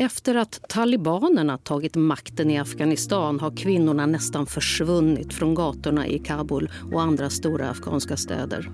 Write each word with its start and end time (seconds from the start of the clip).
Efter 0.00 0.34
att 0.34 0.60
talibanerna 0.68 1.58
tagit 1.58 1.96
makten 1.96 2.50
i 2.50 2.58
Afghanistan 2.58 3.40
har 3.40 3.56
kvinnorna 3.56 4.06
nästan 4.06 4.46
försvunnit 4.46 5.32
från 5.32 5.54
gatorna 5.54 6.06
i 6.06 6.18
Kabul 6.18 6.70
och 6.92 7.02
andra 7.02 7.30
stora 7.30 7.70
afghanska 7.70 8.16
städer. 8.16 8.70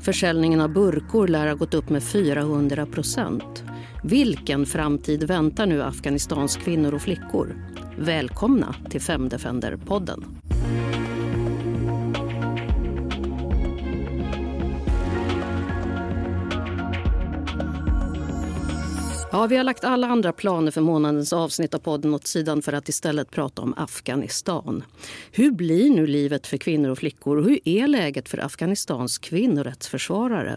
Försäljningen 0.00 0.60
av 0.60 0.72
burkor 0.72 1.28
lär 1.28 1.46
ha 1.46 1.54
gått 1.54 1.74
upp 1.74 1.90
med 1.90 2.02
400 2.02 2.86
procent. 2.86 3.64
Vilken 4.04 4.66
framtid 4.66 5.24
väntar 5.24 5.66
nu 5.66 5.82
Afghanistans 5.82 6.56
kvinnor 6.56 6.94
och 6.94 7.02
flickor? 7.02 7.56
Välkomna 7.98 8.74
till 8.90 9.00
Femdefender-podden. 9.00 10.24
Ja, 19.32 19.46
vi 19.46 19.56
har 19.56 19.64
lagt 19.64 19.84
alla 19.84 20.06
andra 20.06 20.32
planer 20.32 20.70
för 20.70 20.80
månadens 20.80 21.32
avsnitt 21.32 21.74
av 21.74 21.78
podden 21.78 22.14
åt 22.14 22.26
sidan 22.26 22.62
för 22.62 22.72
att 22.72 22.88
istället 22.88 23.30
prata 23.30 23.62
om 23.62 23.74
Afghanistan. 23.76 24.84
Hur 25.32 25.50
blir 25.50 25.90
nu 25.90 26.06
livet 26.06 26.46
för 26.46 26.56
kvinnor 26.56 26.90
och 26.90 26.98
flickor 26.98 27.36
och 27.36 27.44
hur 27.44 27.60
är 27.64 27.86
läget 27.86 28.28
för 28.28 28.38
Afghanistans 28.38 29.18
kvinnorättsförsvarare? 29.18 30.56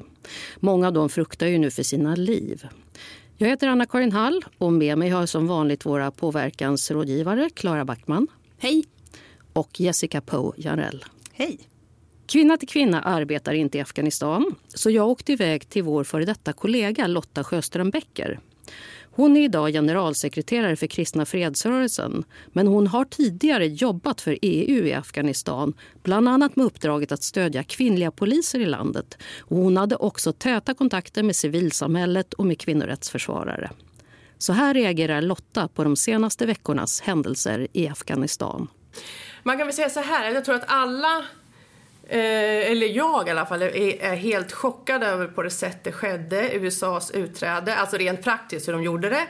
Många 0.59 0.87
av 0.87 0.93
dem 0.93 1.09
fruktar 1.09 1.47
ju 1.47 1.57
nu 1.57 1.71
för 1.71 1.83
sina 1.83 2.15
liv. 2.15 2.67
Jag 3.37 3.47
heter 3.47 3.67
Anna-Karin 3.67 4.11
Hall 4.11 4.45
och 4.57 4.73
med 4.73 4.97
mig 4.97 5.09
har 5.09 5.25
som 5.25 5.47
vanligt 5.47 5.85
våra 5.85 6.11
påverkansrådgivare 6.11 7.49
Klara 7.49 7.85
Backman. 7.85 8.27
Hej! 8.57 8.83
Och 9.53 9.79
Jessica 9.79 10.21
Poe 10.21 10.53
Janell. 10.57 11.05
Hej! 11.31 11.59
Kvinna 12.27 12.57
till 12.57 12.67
kvinna 12.67 13.01
arbetar 13.01 13.53
inte 13.53 13.77
i 13.77 13.81
Afghanistan 13.81 14.55
så 14.67 14.89
jag 14.89 15.07
åkte 15.07 15.31
iväg 15.31 15.69
till 15.69 15.83
vår 15.83 16.03
före 16.03 16.25
detta 16.25 16.53
kollega 16.53 17.07
Lotta 17.07 17.43
Sjöström 17.43 17.89
Becker 17.89 18.39
hon 19.11 19.37
är 19.37 19.41
idag 19.41 19.73
generalsekreterare 19.73 20.75
för 20.75 20.87
Kristna 20.87 21.25
fredsrörelsen 21.25 22.23
men 22.47 22.67
hon 22.67 22.87
har 22.87 23.05
tidigare 23.05 23.67
jobbat 23.67 24.21
för 24.21 24.37
EU 24.41 24.85
i 24.85 24.93
Afghanistan 24.93 25.73
bland 26.03 26.29
annat 26.29 26.55
med 26.55 26.65
uppdraget 26.65 27.11
att 27.11 27.23
stödja 27.23 27.63
kvinnliga 27.63 28.11
poliser 28.11 28.59
i 28.59 28.65
landet. 28.65 29.17
Och 29.39 29.57
hon 29.57 29.77
hade 29.77 29.95
också 29.95 30.33
täta 30.33 30.73
kontakter 30.73 31.23
med 31.23 31.35
civilsamhället 31.35 32.33
och 32.33 32.45
med 32.45 32.59
kvinnorättsförsvarare. 32.59 33.71
Så 34.37 34.53
här 34.53 34.73
reagerar 34.73 35.21
Lotta 35.21 35.67
på 35.67 35.83
de 35.83 35.95
senaste 35.95 36.45
veckornas 36.45 37.01
händelser 37.01 37.67
i 37.73 37.87
Afghanistan. 37.87 38.67
Man 39.43 39.57
kan 39.57 39.67
väl 39.67 39.75
säga 39.75 39.89
så 39.89 39.99
här, 39.99 40.31
jag 40.31 40.45
tror 40.45 40.55
att 40.55 40.65
alla 40.67 41.25
Eh, 42.11 42.71
eller 42.71 42.87
jag 42.87 43.27
i 43.27 43.31
alla 43.31 43.45
fall, 43.45 43.61
är, 43.61 44.03
är, 44.03 44.15
helt 44.15 44.51
chockad 44.51 45.03
över 45.03 45.27
på 45.27 45.43
det 45.43 45.49
sätt 45.49 45.83
det 45.83 45.91
skedde, 45.91 46.55
USAs 46.55 47.11
utträde, 47.11 47.75
alltså 47.75 47.97
rent 47.97 48.23
praktiskt 48.23 48.67
hur 48.67 48.73
de 48.73 48.83
gjorde 48.83 49.09
det. 49.09 49.27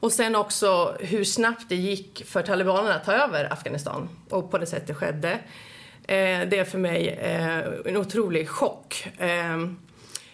Och 0.00 0.12
sen 0.12 0.36
också 0.36 0.96
hur 1.00 1.24
snabbt 1.24 1.64
det 1.68 1.76
gick 1.76 2.24
för 2.26 2.42
talibanerna 2.42 2.94
att 2.94 3.04
ta 3.04 3.12
över 3.12 3.52
Afghanistan 3.52 4.08
och 4.30 4.50
på 4.50 4.58
det 4.58 4.66
sätt 4.66 4.86
det 4.86 4.94
skedde. 4.94 5.30
Eh, 6.02 6.48
det 6.48 6.58
är 6.58 6.64
för 6.64 6.78
mig 6.78 7.08
eh, 7.08 7.58
en 7.84 7.96
otrolig 7.96 8.48
chock. 8.48 9.08
Eh, 9.18 9.58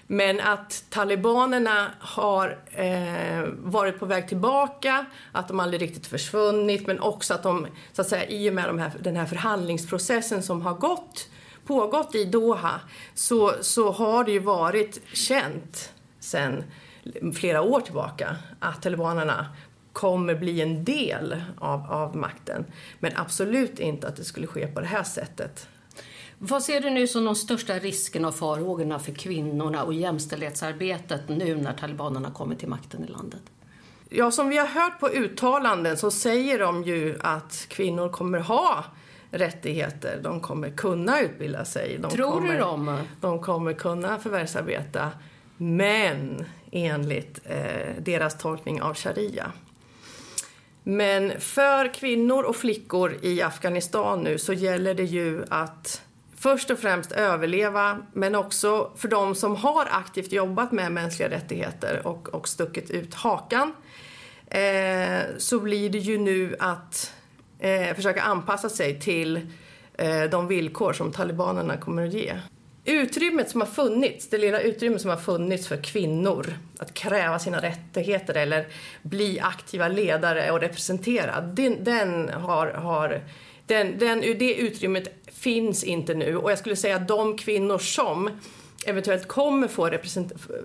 men 0.06 0.40
att 0.40 0.84
talibanerna 0.90 1.90
har 2.00 2.58
eh, 2.72 3.48
varit 3.56 3.98
på 3.98 4.06
väg 4.06 4.28
tillbaka, 4.28 5.06
att 5.32 5.48
de 5.48 5.60
aldrig 5.60 5.82
riktigt 5.82 6.06
försvunnit 6.06 6.86
men 6.86 7.00
också 7.00 7.34
att 7.34 7.42
de, 7.42 7.66
så 7.92 8.02
att 8.02 8.08
säga, 8.08 8.26
i 8.26 8.50
och 8.50 8.54
med 8.54 8.68
de 8.68 8.78
här, 8.78 8.92
den 9.00 9.16
här 9.16 9.26
förhandlingsprocessen 9.26 10.42
som 10.42 10.62
har 10.62 10.74
gått 10.74 11.28
pågått 11.66 12.14
i 12.14 12.24
Doha 12.24 12.80
så, 13.14 13.52
så 13.60 13.92
har 13.92 14.24
det 14.24 14.32
ju 14.32 14.38
varit 14.38 15.00
känt 15.12 15.92
sen 16.20 16.64
flera 17.34 17.62
år 17.62 17.80
tillbaka 17.80 18.36
att 18.60 18.82
talibanerna 18.82 19.46
kommer 19.92 20.34
bli 20.34 20.60
en 20.60 20.84
del 20.84 21.42
av, 21.58 21.92
av 21.92 22.16
makten. 22.16 22.64
Men 23.00 23.12
absolut 23.16 23.78
inte 23.78 24.08
att 24.08 24.16
det 24.16 24.24
skulle 24.24 24.46
ske 24.46 24.66
på 24.66 24.80
det 24.80 24.86
här 24.86 25.04
sättet. 25.04 25.68
Vad 26.38 26.62
ser 26.62 26.80
du 26.80 26.90
nu 26.90 27.06
som 27.06 27.24
de 27.24 27.34
största 27.34 27.78
riskerna 27.78 28.28
och 28.28 28.34
farhågorna 28.34 28.98
för 28.98 29.12
kvinnorna 29.12 29.82
och 29.84 29.94
jämställdhetsarbetet 29.94 31.28
nu 31.28 31.56
när 31.56 31.72
talibanerna 31.72 32.30
kommer 32.30 32.56
till 32.56 32.68
makten 32.68 33.04
i 33.04 33.06
landet? 33.06 33.42
Ja, 34.08 34.30
som 34.30 34.48
vi 34.48 34.58
har 34.58 34.66
hört 34.66 35.00
på 35.00 35.08
uttalanden 35.08 35.96
så 35.96 36.10
säger 36.10 36.58
de 36.58 36.84
ju 36.84 37.18
att 37.20 37.66
kvinnor 37.68 38.08
kommer 38.08 38.38
ha 38.38 38.84
rättigheter. 39.34 40.20
De 40.22 40.40
kommer 40.40 40.70
kunna 40.70 41.20
utbilda 41.20 41.64
sig. 41.64 41.98
De 41.98 42.10
Tror 42.10 42.30
kommer, 42.30 42.52
du 42.52 42.58
dem? 42.58 42.98
De 43.20 43.42
kommer 43.42 43.72
kunna 43.72 44.18
förvärvsarbeta. 44.18 45.10
Men 45.56 46.44
enligt 46.72 47.40
eh, 47.44 48.02
deras 48.02 48.38
tolkning 48.38 48.82
av 48.82 48.94
sharia. 48.94 49.52
Men 50.82 51.40
för 51.40 51.94
kvinnor 51.94 52.42
och 52.42 52.56
flickor 52.56 53.16
i 53.22 53.42
Afghanistan 53.42 54.20
nu 54.20 54.38
så 54.38 54.52
gäller 54.52 54.94
det 54.94 55.04
ju 55.04 55.44
att 55.50 56.02
först 56.36 56.70
och 56.70 56.78
främst 56.78 57.12
överleva 57.12 57.98
men 58.12 58.34
också 58.34 58.90
för 58.96 59.08
de 59.08 59.34
som 59.34 59.56
har 59.56 59.88
aktivt 59.90 60.32
jobbat 60.32 60.72
med 60.72 60.92
mänskliga 60.92 61.30
rättigheter 61.30 62.06
och, 62.06 62.28
och 62.28 62.48
stuckit 62.48 62.90
ut 62.90 63.14
hakan 63.14 63.74
eh, 64.46 65.22
så 65.38 65.60
blir 65.60 65.90
det 65.90 65.98
ju 65.98 66.18
nu 66.18 66.56
att 66.58 67.12
eh, 67.64 67.94
försöka 67.94 68.22
anpassa 68.22 68.68
sig 68.68 69.00
till 69.00 69.40
eh, 69.98 70.22
de 70.22 70.48
villkor 70.48 70.92
som 70.92 71.12
talibanerna 71.12 71.76
kommer 71.76 72.06
att 72.06 72.12
ge. 72.12 72.38
Utrymmet 72.84 73.50
som 73.50 73.60
har 73.60 73.68
funnits, 73.68 74.28
det 74.28 74.38
lilla 74.38 74.60
utrymmet 74.60 75.00
som 75.00 75.10
har 75.10 75.16
funnits 75.16 75.68
för 75.68 75.82
kvinnor 75.82 76.54
att 76.78 76.94
kräva 76.94 77.38
sina 77.38 77.62
rättigheter 77.62 78.34
eller 78.34 78.66
bli 79.02 79.40
aktiva 79.40 79.88
ledare 79.88 80.50
och 80.50 80.60
representera, 80.60 81.40
den, 81.40 81.84
den 81.84 82.28
har, 82.28 82.66
har 82.66 83.20
den, 83.66 83.98
den, 83.98 84.20
det 84.20 84.54
utrymmet 84.54 85.08
finns 85.26 85.84
inte 85.84 86.14
nu 86.14 86.36
och 86.36 86.50
jag 86.50 86.58
skulle 86.58 86.76
säga 86.76 86.96
att 86.96 87.08
de 87.08 87.38
kvinnor 87.38 87.78
som 87.78 88.30
eventuellt 88.86 89.28
kommer 89.28 89.68
få 89.68 89.86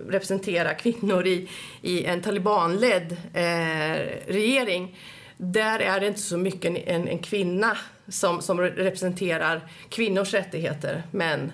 representera 0.08 0.74
kvinnor 0.74 1.26
i, 1.26 1.48
i 1.82 2.04
en 2.04 2.22
talibanledd 2.22 3.16
eh, 3.34 4.32
regering 4.32 4.96
där 5.42 5.78
är 5.78 6.00
det 6.00 6.06
inte 6.06 6.20
så 6.20 6.36
mycket 6.36 6.86
en, 6.86 7.08
en 7.08 7.18
kvinna 7.18 7.76
som, 8.08 8.42
som 8.42 8.60
representerar 8.60 9.70
kvinnors 9.88 10.34
rättigheter 10.34 11.02
men 11.10 11.52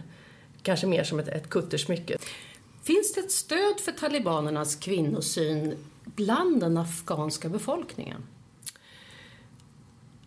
kanske 0.62 0.86
mer 0.86 1.04
som 1.04 1.18
ett, 1.18 1.28
ett 1.28 1.50
kuttersmycke. 1.50 2.18
Finns 2.82 3.12
det 3.12 3.20
ett 3.20 3.32
stöd 3.32 3.80
för 3.80 3.92
talibanernas 3.92 4.76
kvinnosyn 4.76 5.74
bland 6.04 6.60
den 6.60 6.76
afghanska 6.76 7.48
befolkningen? 7.48 8.22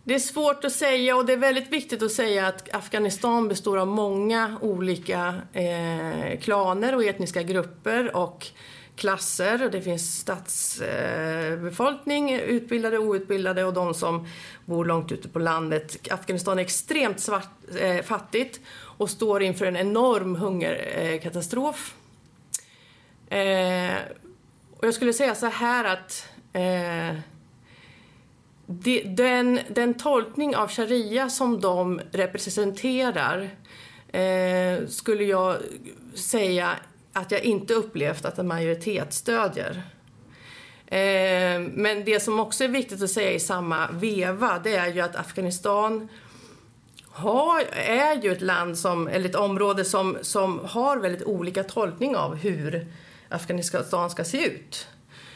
Det 0.04 0.14
är 0.14 0.18
svårt 0.18 0.64
att 0.64 0.72
säga 0.72 1.16
och 1.16 1.26
det 1.26 1.32
är 1.32 1.36
väldigt 1.36 1.72
viktigt 1.72 2.02
att 2.02 2.12
säga 2.12 2.46
att 2.46 2.74
Afghanistan 2.74 3.48
består 3.48 3.78
av 3.78 3.86
många 3.86 4.58
olika 4.60 5.34
eh, 5.52 6.38
klaner 6.40 6.94
och 6.94 7.04
etniska 7.04 7.42
grupper 7.42 8.16
och 8.16 8.46
klasser 9.00 9.64
och 9.64 9.70
det 9.70 9.82
finns 9.82 10.18
stadsbefolkning, 10.18 12.32
utbildade 12.32 12.98
och 12.98 13.04
outbildade 13.04 13.64
och 13.64 13.74
de 13.74 13.94
som 13.94 14.26
bor 14.64 14.84
långt 14.84 15.12
ute 15.12 15.28
på 15.28 15.38
landet. 15.38 16.08
Afghanistan 16.10 16.58
är 16.58 16.62
extremt 16.62 17.20
svart, 17.20 17.48
eh, 17.80 18.02
fattigt 18.02 18.60
och 18.98 19.10
står 19.10 19.42
inför 19.42 19.66
en 19.66 19.76
enorm 19.76 20.36
hungerkatastrof. 20.36 21.94
Eh, 23.28 23.94
och 24.76 24.86
jag 24.86 24.94
skulle 24.94 25.12
säga 25.12 25.34
så 25.34 25.46
här 25.46 25.84
att 25.84 26.28
eh, 26.52 27.16
de, 28.66 29.02
den, 29.02 29.60
den 29.68 29.94
tolkning 29.94 30.56
av 30.56 30.68
sharia 30.68 31.30
som 31.30 31.60
de 31.60 32.00
representerar 32.12 33.50
eh, 34.12 34.86
skulle 34.86 35.24
jag 35.24 35.56
säga 36.14 36.76
att 37.12 37.30
jag 37.30 37.40
inte 37.40 37.74
upplevt 37.74 38.24
att 38.24 38.38
en 38.38 38.46
majoritet 38.46 39.12
stödjer. 39.12 39.82
Eh, 40.86 41.60
men 41.60 42.04
det 42.04 42.22
som 42.22 42.40
också 42.40 42.64
är 42.64 42.68
viktigt 42.68 43.02
att 43.02 43.10
säga 43.10 43.32
i 43.32 43.40
samma 43.40 43.90
veva 43.90 44.60
det 44.64 44.76
är 44.76 44.92
ju 44.92 45.00
att 45.00 45.16
Afghanistan 45.16 46.08
har, 47.08 47.60
är 47.72 48.22
ju 48.22 48.32
ett 48.32 48.42
land 48.42 48.78
som, 48.78 49.08
eller 49.08 49.28
ett 49.28 49.34
område 49.34 49.84
som, 49.84 50.18
som 50.22 50.60
har 50.64 50.96
väldigt 50.96 51.22
olika 51.22 51.64
tolkning 51.64 52.16
av 52.16 52.34
hur 52.34 52.86
Afghanistan 53.28 54.10
ska 54.10 54.24
se 54.24 54.46
ut. 54.46 54.88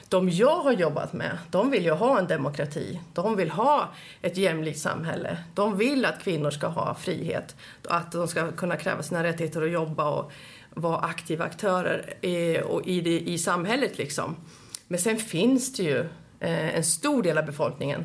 De 0.08 0.28
jag 0.28 0.56
har 0.56 0.72
jobbat 0.72 1.12
med, 1.12 1.38
de 1.50 1.70
vill 1.70 1.84
ju 1.84 1.90
ha 1.90 2.18
en 2.18 2.26
demokrati. 2.26 3.00
De 3.12 3.36
vill 3.36 3.50
ha 3.50 3.88
ett 4.22 4.36
jämlikt 4.36 4.78
samhälle. 4.78 5.36
De 5.54 5.76
vill 5.76 6.06
att 6.06 6.22
kvinnor 6.22 6.50
ska 6.50 6.66
ha 6.66 6.94
frihet. 6.94 7.56
Att 7.88 8.12
de 8.12 8.28
ska 8.28 8.52
kunna 8.52 8.76
kräva 8.76 9.02
sina 9.02 9.24
rättigheter 9.24 9.60
och 9.60 9.68
jobba 9.68 10.10
och 10.10 10.32
vara 10.74 10.98
aktiva 10.98 11.44
aktörer 11.44 12.14
i, 12.20 12.60
och 12.60 12.86
i, 12.86 13.00
det, 13.00 13.20
i 13.20 13.38
samhället. 13.38 13.98
Liksom. 13.98 14.36
Men 14.88 15.00
sen 15.00 15.16
finns 15.16 15.72
det 15.72 15.82
ju 15.82 15.98
eh, 16.40 16.76
en 16.76 16.84
stor 16.84 17.22
del 17.22 17.38
av 17.38 17.46
befolkningen 17.46 18.04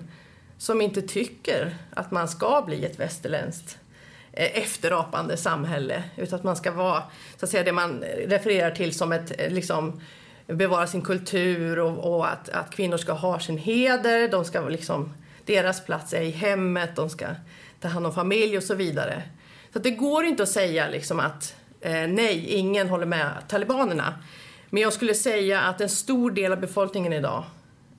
som 0.57 0.81
inte 0.81 1.01
tycker 1.01 1.77
att 1.93 2.11
man 2.11 2.27
ska 2.27 2.63
bli 2.65 2.85
ett 2.85 2.99
västerländskt 2.99 3.77
eh, 4.33 4.57
efterapande 4.57 5.37
samhälle 5.37 6.03
utan 6.15 6.39
att 6.39 6.43
man 6.43 6.55
ska 6.55 6.71
vara 6.71 7.03
så 7.37 7.45
att 7.45 7.49
säga, 7.49 7.63
det 7.63 7.71
man 7.71 8.03
refererar 8.27 8.71
till 8.71 8.93
som 8.93 9.11
ett 9.11 9.41
eh, 9.41 9.51
liksom, 9.51 10.01
bevara 10.47 10.87
sin 10.87 11.01
kultur 11.01 11.79
och, 11.79 12.13
och 12.15 12.27
att, 12.27 12.49
att, 12.49 12.71
kvinnor 12.71 12.97
ska 12.97 13.13
ha 13.13 13.39
sin 13.39 13.57
heder. 13.57 14.27
De 14.27 14.45
ska 14.45 14.69
liksom, 14.69 15.13
deras 15.45 15.85
plats 15.85 16.13
är 16.13 16.21
i 16.21 16.31
hemmet, 16.31 16.95
de 16.95 17.09
ska 17.09 17.27
ta 17.79 17.87
hand 17.87 18.05
om 18.05 18.13
familj 18.13 18.57
och 18.57 18.63
så 18.63 18.75
vidare. 18.75 19.23
Så 19.73 19.79
det 19.79 19.91
går 19.91 20.25
inte 20.25 20.43
att 20.43 20.49
säga 20.49 20.89
liksom 20.89 21.19
att 21.19 21.55
eh, 21.81 22.07
nej, 22.07 22.45
ingen 22.47 22.89
håller 22.89 23.05
med 23.05 23.43
talibanerna. 23.47 24.13
Men 24.69 24.83
jag 24.83 24.93
skulle 24.93 25.13
säga 25.13 25.61
att 25.61 25.81
en 25.81 25.89
stor 25.89 26.31
del 26.31 26.51
av 26.51 26.59
befolkningen 26.59 27.13
idag 27.13 27.43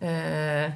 eh, 0.00 0.72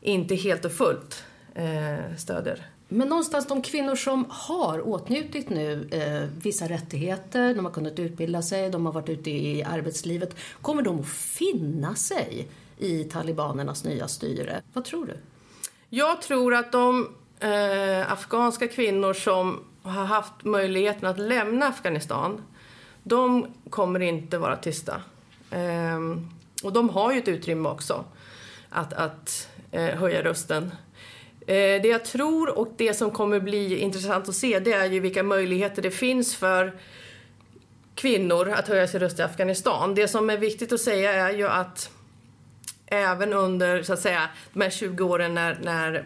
inte 0.00 0.34
helt 0.34 0.64
och 0.64 0.72
fullt 0.72 1.24
eh, 1.54 2.16
stöder. 2.16 2.66
Men 2.88 3.08
någonstans 3.08 3.46
de 3.46 3.62
kvinnor 3.62 3.94
som 3.94 4.26
har 4.28 4.88
åtnjutit 4.88 5.50
nu 5.50 5.88
eh, 5.90 6.28
vissa 6.42 6.68
rättigheter, 6.68 7.54
de 7.54 7.64
har 7.64 7.72
kunnat 7.72 7.98
utbilda 7.98 8.42
sig, 8.42 8.70
de 8.70 8.86
har 8.86 8.92
varit 8.92 9.08
ute 9.08 9.30
i 9.30 9.62
arbetslivet, 9.62 10.36
kommer 10.62 10.82
de 10.82 11.00
att 11.00 11.08
finna 11.08 11.94
sig 11.94 12.48
i 12.78 13.04
talibanernas 13.04 13.84
nya 13.84 14.08
styre? 14.08 14.62
Vad 14.72 14.84
tror 14.84 15.06
du? 15.06 15.16
Jag 15.88 16.22
tror 16.22 16.54
att 16.54 16.72
de 16.72 17.14
eh, 17.40 18.12
afghanska 18.12 18.68
kvinnor 18.68 19.12
som 19.12 19.60
har 19.84 20.04
haft 20.04 20.44
möjligheten 20.44 21.08
att 21.08 21.18
lämna 21.18 21.66
Afghanistan, 21.66 22.42
de 23.02 23.46
kommer 23.70 24.00
inte 24.00 24.38
vara 24.38 24.56
tysta. 24.56 25.02
Eh, 25.50 25.98
och 26.62 26.72
de 26.72 26.88
har 26.88 27.12
ju 27.12 27.18
ett 27.18 27.28
utrymme 27.28 27.68
också 27.68 28.04
att, 28.70 28.92
att 28.92 29.48
eh, 29.70 29.84
höja 29.84 30.22
rösten. 30.22 30.70
Eh, 31.40 31.82
det 31.82 31.88
jag 31.88 32.04
tror 32.04 32.58
och 32.58 32.68
det 32.76 32.94
som 32.94 33.10
kommer 33.10 33.40
bli 33.40 33.78
intressant 33.78 34.28
att 34.28 34.34
se 34.34 34.58
det 34.58 34.72
är 34.72 34.86
ju 34.86 35.00
vilka 35.00 35.22
möjligheter 35.22 35.82
det 35.82 35.90
finns 35.90 36.36
för 36.36 36.72
kvinnor 37.94 38.50
att 38.50 38.68
höja 38.68 38.88
sin 38.88 39.00
röst 39.00 39.18
i 39.18 39.22
Afghanistan. 39.22 39.94
Det 39.94 40.08
som 40.08 40.30
är 40.30 40.36
viktigt 40.36 40.72
att 40.72 40.80
säga 40.80 41.12
är 41.12 41.32
ju 41.32 41.48
att 41.48 41.90
även 42.86 43.32
under 43.32 43.82
så 43.82 43.92
att 43.92 44.00
säga, 44.00 44.28
de 44.52 44.60
här 44.60 44.70
20 44.70 45.04
åren 45.04 45.34
när, 45.34 45.58
när 45.62 46.04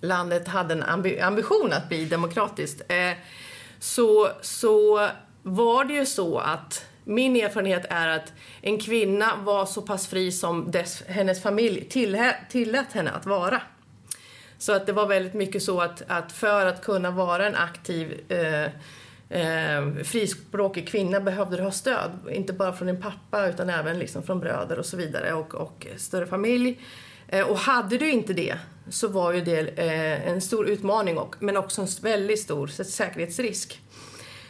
landet 0.00 0.48
hade 0.48 0.74
en 0.74 0.82
ambi 0.82 1.20
ambition 1.20 1.72
att 1.72 1.88
bli 1.88 2.04
demokratiskt 2.04 2.82
eh, 2.88 3.12
så, 3.78 4.28
så 4.40 5.08
var 5.42 5.84
det 5.84 5.94
ju 5.94 6.06
så 6.06 6.38
att 6.38 6.84
min 7.04 7.36
erfarenhet 7.36 7.86
är 7.90 8.08
att 8.08 8.32
en 8.60 8.80
kvinna 8.80 9.36
var 9.36 9.66
så 9.66 9.82
pass 9.82 10.06
fri 10.06 10.32
som 10.32 10.70
dess, 10.70 11.02
hennes 11.06 11.42
familj 11.42 11.84
tillät 12.48 12.92
henne 12.92 13.10
att 13.10 13.26
vara. 13.26 13.62
Så 14.58 14.72
att 14.72 14.86
det 14.86 14.92
var 14.92 15.06
väldigt 15.06 15.34
mycket 15.34 15.62
så 15.62 15.80
att, 15.80 16.02
att 16.06 16.32
för 16.32 16.66
att 16.66 16.84
kunna 16.84 17.10
vara 17.10 17.46
en 17.46 17.54
aktiv 17.54 18.20
eh, 18.28 18.64
eh, 19.40 19.94
frispråkig 20.04 20.88
kvinna 20.88 21.20
behövde 21.20 21.56
du 21.56 21.62
ha 21.62 21.70
stöd. 21.70 22.10
Inte 22.30 22.52
bara 22.52 22.72
från 22.72 22.86
din 22.86 23.02
pappa 23.02 23.46
utan 23.46 23.70
även 23.70 23.98
liksom 23.98 24.22
från 24.22 24.40
bröder 24.40 24.78
och 24.78 24.86
så 24.86 24.96
vidare 24.96 25.32
och, 25.32 25.54
och 25.54 25.86
större 25.96 26.26
familj. 26.26 26.78
Eh, 27.28 27.46
och 27.46 27.58
hade 27.58 27.98
du 27.98 28.10
inte 28.10 28.32
det 28.32 28.58
så 28.90 29.08
var 29.08 29.32
ju 29.32 29.40
det 29.40 29.78
eh, 29.78 30.28
en 30.28 30.40
stor 30.40 30.68
utmaning 30.68 31.18
och, 31.18 31.36
men 31.38 31.56
också 31.56 31.82
en 31.82 31.88
väldigt 32.02 32.40
stor 32.40 32.66
säkerhetsrisk. 32.66 33.80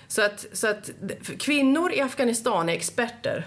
Så 0.09 0.23
att, 0.23 0.47
så 0.53 0.69
att 0.69 0.91
kvinnor 1.39 1.93
i 1.93 2.01
Afghanistan 2.01 2.69
är 2.69 2.73
experter 2.73 3.47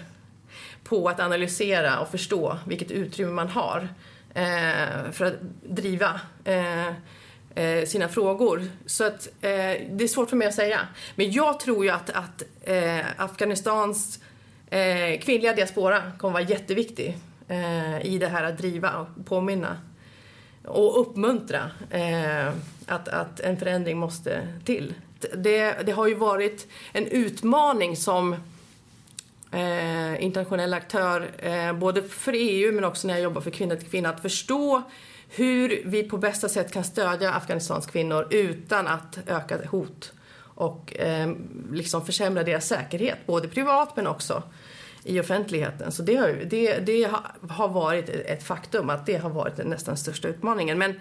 på 0.84 1.08
att 1.08 1.20
analysera 1.20 2.00
och 2.00 2.10
förstå 2.10 2.58
vilket 2.66 2.90
utrymme 2.90 3.32
man 3.32 3.48
har 3.48 3.88
eh, 4.34 5.10
för 5.12 5.24
att 5.24 5.34
driva 5.62 6.20
eh, 6.44 6.88
eh, 7.54 7.86
sina 7.86 8.08
frågor. 8.08 8.70
Så 8.86 9.04
att, 9.04 9.26
eh, 9.40 9.50
det 9.90 10.04
är 10.04 10.08
svårt 10.08 10.30
för 10.30 10.36
mig 10.36 10.48
att 10.48 10.54
säga. 10.54 10.80
Men 11.14 11.32
jag 11.32 11.60
tror 11.60 11.84
ju 11.84 11.90
att, 11.90 12.10
att 12.10 12.42
eh, 12.60 13.06
Afghanistans 13.16 14.20
eh, 14.70 15.20
kvinnliga 15.20 15.54
diaspora 15.54 16.02
kommer 16.18 16.40
att 16.40 16.48
vara 16.48 16.58
jätteviktig 16.58 17.18
Eh, 17.52 18.06
i 18.06 18.18
det 18.18 18.28
här 18.28 18.44
att 18.44 18.58
driva 18.58 18.96
och 18.96 19.26
påminna 19.26 19.76
och 20.64 21.00
uppmuntra 21.00 21.70
eh, 21.90 22.48
att, 22.86 23.08
att 23.08 23.40
en 23.40 23.56
förändring 23.56 23.98
måste 23.98 24.48
till. 24.64 24.94
Det, 25.36 25.86
det 25.86 25.92
har 25.92 26.06
ju 26.06 26.14
varit 26.14 26.66
en 26.92 27.06
utmaning 27.06 27.96
som 27.96 28.32
eh, 29.50 30.24
internationell 30.24 30.74
aktör, 30.74 31.30
eh, 31.38 31.72
både 31.72 32.02
för 32.02 32.32
EU 32.36 32.72
men 32.72 32.84
också 32.84 33.06
när 33.06 33.14
jag 33.14 33.22
jobbar 33.22 33.40
för 33.40 33.50
Kvinna 33.50 33.76
till 33.76 33.88
kvinna, 33.88 34.08
att 34.08 34.22
förstå 34.22 34.82
hur 35.28 35.82
vi 35.84 36.02
på 36.02 36.16
bästa 36.16 36.48
sätt 36.48 36.72
kan 36.72 36.84
stödja 36.84 37.32
Afghanistans 37.32 37.86
kvinnor 37.86 38.28
utan 38.30 38.86
att 38.86 39.18
öka 39.26 39.58
hot 39.70 40.12
och 40.54 40.96
eh, 40.96 41.32
liksom 41.72 42.06
försämra 42.06 42.42
deras 42.42 42.66
säkerhet, 42.66 43.18
både 43.26 43.48
privat 43.48 43.96
men 43.96 44.06
också 44.06 44.42
i 45.04 45.20
offentligheten. 45.20 45.92
Så 45.92 46.02
det 46.02 46.16
har, 46.16 46.28
det, 46.28 46.78
det 46.78 47.10
har 47.48 47.68
varit 47.68 48.08
ett 48.08 48.42
faktum 48.42 48.90
att 48.90 49.06
det 49.06 49.16
har 49.16 49.30
varit 49.30 49.56
den 49.56 49.66
nästan 49.66 49.96
största 49.96 50.28
utmaningen. 50.28 50.78
Men, 50.78 50.94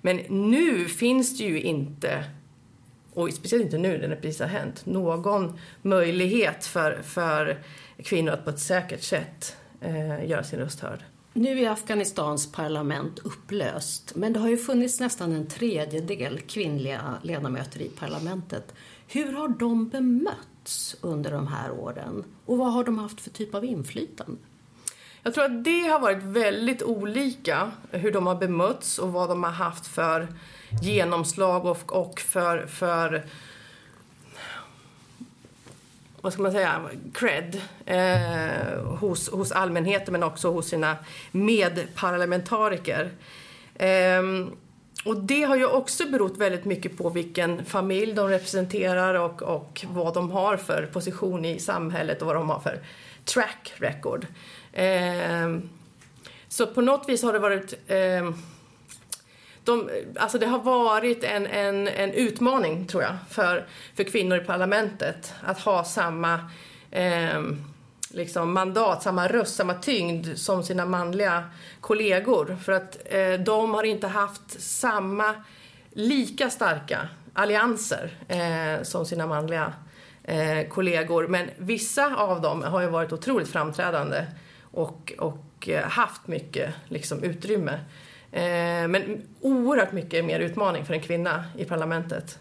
men 0.00 0.16
nu 0.50 0.84
finns 0.84 1.38
det 1.38 1.44
ju 1.44 1.60
inte 1.60 2.24
och 3.14 3.32
speciellt 3.32 3.64
inte 3.64 3.78
nu 3.78 3.98
när 3.98 4.08
det 4.08 4.16
precis 4.16 4.40
har 4.40 4.46
hänt, 4.46 4.86
någon 4.86 5.58
möjlighet 5.82 6.66
för, 6.66 7.02
för 7.02 7.58
kvinnor 7.98 8.32
att 8.32 8.44
på 8.44 8.50
ett 8.50 8.60
säkert 8.60 9.02
sätt 9.02 9.56
eh, 9.80 10.28
göra 10.28 10.44
sin 10.44 10.58
röst 10.58 10.80
hörd. 10.80 11.04
Nu 11.32 11.60
är 11.60 11.70
Afghanistans 11.70 12.52
parlament 12.52 13.18
upplöst, 13.18 14.12
men 14.14 14.32
det 14.32 14.40
har 14.40 14.48
ju 14.48 14.56
funnits 14.56 15.00
nästan 15.00 15.32
en 15.32 15.46
tredjedel 15.46 16.40
kvinnliga 16.40 17.14
ledamöter 17.22 17.82
i 17.82 17.88
parlamentet. 17.88 18.74
Hur 19.08 19.32
har 19.32 19.48
de 19.48 19.90
bemötts 20.64 20.96
under 21.00 21.30
de 21.30 21.46
här 21.46 21.70
åren 21.70 22.24
och 22.46 22.58
vad 22.58 22.72
har 22.72 22.84
de 22.84 22.98
haft 22.98 23.20
för 23.20 23.30
typ 23.30 23.54
av 23.54 23.64
inflytande? 23.64 24.40
Jag 25.22 25.34
tror 25.34 25.44
att 25.44 25.64
det 25.64 25.80
har 25.80 26.00
varit 26.00 26.22
väldigt 26.22 26.82
olika 26.82 27.70
hur 27.90 28.12
de 28.12 28.26
har 28.26 28.34
bemötts 28.34 28.98
och 28.98 29.12
vad 29.12 29.28
de 29.28 29.42
har 29.42 29.50
haft 29.50 29.86
för 29.86 30.28
genomslag 30.82 31.66
och, 31.66 31.92
och 31.92 32.20
för, 32.20 32.66
för 32.66 33.24
vad 36.20 36.32
ska 36.32 36.42
man 36.42 36.52
säga, 36.52 36.80
cred 37.14 37.60
eh, 37.86 38.84
hos, 39.00 39.30
hos 39.30 39.52
allmänheten 39.52 40.12
men 40.12 40.22
också 40.22 40.52
hos 40.52 40.66
sina 40.66 40.96
medparlamentariker. 41.32 43.10
Eh, 43.74 44.22
och 45.04 45.16
det 45.16 45.42
har 45.42 45.56
ju 45.56 45.66
också 45.66 46.06
berott 46.06 46.36
väldigt 46.36 46.64
mycket 46.64 46.98
på 46.98 47.10
vilken 47.10 47.64
familj 47.64 48.12
de 48.12 48.28
representerar 48.28 49.14
och, 49.14 49.42
och 49.42 49.84
vad 49.88 50.14
de 50.14 50.30
har 50.30 50.56
för 50.56 50.86
position 50.92 51.44
i 51.44 51.58
samhället 51.58 52.20
och 52.22 52.26
vad 52.26 52.36
de 52.36 52.50
har 52.50 52.60
för 52.60 52.78
track 53.24 53.72
record. 53.76 54.26
Eh, 54.72 55.58
så 56.48 56.66
på 56.66 56.80
något 56.80 57.08
vis 57.08 57.22
har 57.22 57.32
det 57.32 57.38
varit 57.38 57.74
eh, 57.86 58.30
de, 59.64 59.90
alltså 60.16 60.38
det 60.38 60.46
har 60.46 60.58
varit 60.58 61.24
en, 61.24 61.46
en, 61.46 61.88
en 61.88 62.12
utmaning, 62.12 62.86
tror 62.86 63.02
jag, 63.02 63.16
för, 63.30 63.66
för 63.94 64.04
kvinnor 64.04 64.38
i 64.38 64.44
parlamentet 64.44 65.34
att 65.42 65.60
ha 65.60 65.84
samma 65.84 66.50
eh, 66.90 67.42
liksom 68.14 68.52
mandat, 68.52 69.02
samma 69.02 69.28
röst, 69.28 69.56
samma 69.56 69.74
tyngd 69.74 70.38
som 70.38 70.62
sina 70.62 70.86
manliga 70.86 71.44
kollegor. 71.80 72.56
För 72.62 72.72
att 72.72 72.98
eh, 73.04 73.32
de 73.32 73.74
har 73.74 73.84
inte 73.84 74.06
haft 74.06 74.60
samma, 74.60 75.34
lika 75.92 76.50
starka 76.50 77.08
allianser 77.32 78.10
eh, 78.28 78.82
som 78.82 79.06
sina 79.06 79.26
manliga 79.26 79.72
eh, 80.22 80.68
kollegor. 80.68 81.28
Men 81.28 81.50
vissa 81.56 82.16
av 82.16 82.40
dem 82.40 82.62
har 82.62 82.80
ju 82.80 82.86
varit 82.86 83.12
otroligt 83.12 83.48
framträdande 83.48 84.26
och, 84.62 85.12
och 85.18 85.68
eh, 85.68 85.84
haft 85.84 86.26
mycket 86.26 86.74
liksom, 86.88 87.22
utrymme. 87.22 87.72
Eh, 88.32 88.88
men 88.88 89.22
oerhört 89.40 89.92
mycket 89.92 90.24
mer 90.24 90.40
utmaning 90.40 90.84
för 90.84 90.94
en 90.94 91.00
kvinna 91.00 91.44
i 91.58 91.64
parlamentet. 91.64 92.38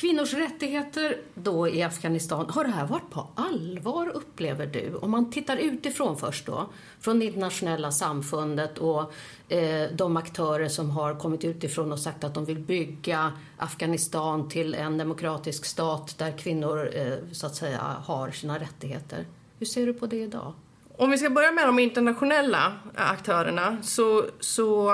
Kvinnors 0.00 0.34
rättigheter 0.34 1.16
då 1.34 1.68
i 1.68 1.82
Afghanistan, 1.82 2.50
har 2.50 2.64
det 2.64 2.70
här 2.70 2.86
varit 2.86 3.10
på 3.10 3.26
allvar 3.34 4.08
upplever 4.08 4.66
du? 4.66 4.94
Om 4.94 5.10
man 5.10 5.30
tittar 5.30 5.56
utifrån 5.56 6.16
först 6.16 6.46
då, 6.46 6.68
från 7.00 7.18
det 7.18 7.24
internationella 7.24 7.92
samfundet 7.92 8.78
och 8.78 9.12
eh, 9.48 9.90
de 9.92 10.16
aktörer 10.16 10.68
som 10.68 10.90
har 10.90 11.14
kommit 11.14 11.44
utifrån 11.44 11.92
och 11.92 11.98
sagt 11.98 12.24
att 12.24 12.34
de 12.34 12.44
vill 12.44 12.58
bygga 12.58 13.32
Afghanistan 13.56 14.48
till 14.48 14.74
en 14.74 14.98
demokratisk 14.98 15.64
stat 15.64 16.14
där 16.18 16.38
kvinnor 16.38 16.90
eh, 16.94 17.12
så 17.32 17.46
att 17.46 17.54
säga 17.54 17.80
har 18.04 18.30
sina 18.30 18.58
rättigheter. 18.58 19.26
Hur 19.58 19.66
ser 19.66 19.86
du 19.86 19.94
på 19.94 20.06
det 20.06 20.22
idag? 20.22 20.52
Om 20.96 21.10
vi 21.10 21.18
ska 21.18 21.30
börja 21.30 21.52
med 21.52 21.68
de 21.68 21.78
internationella 21.78 22.72
aktörerna 22.94 23.78
så, 23.82 24.24
så, 24.40 24.92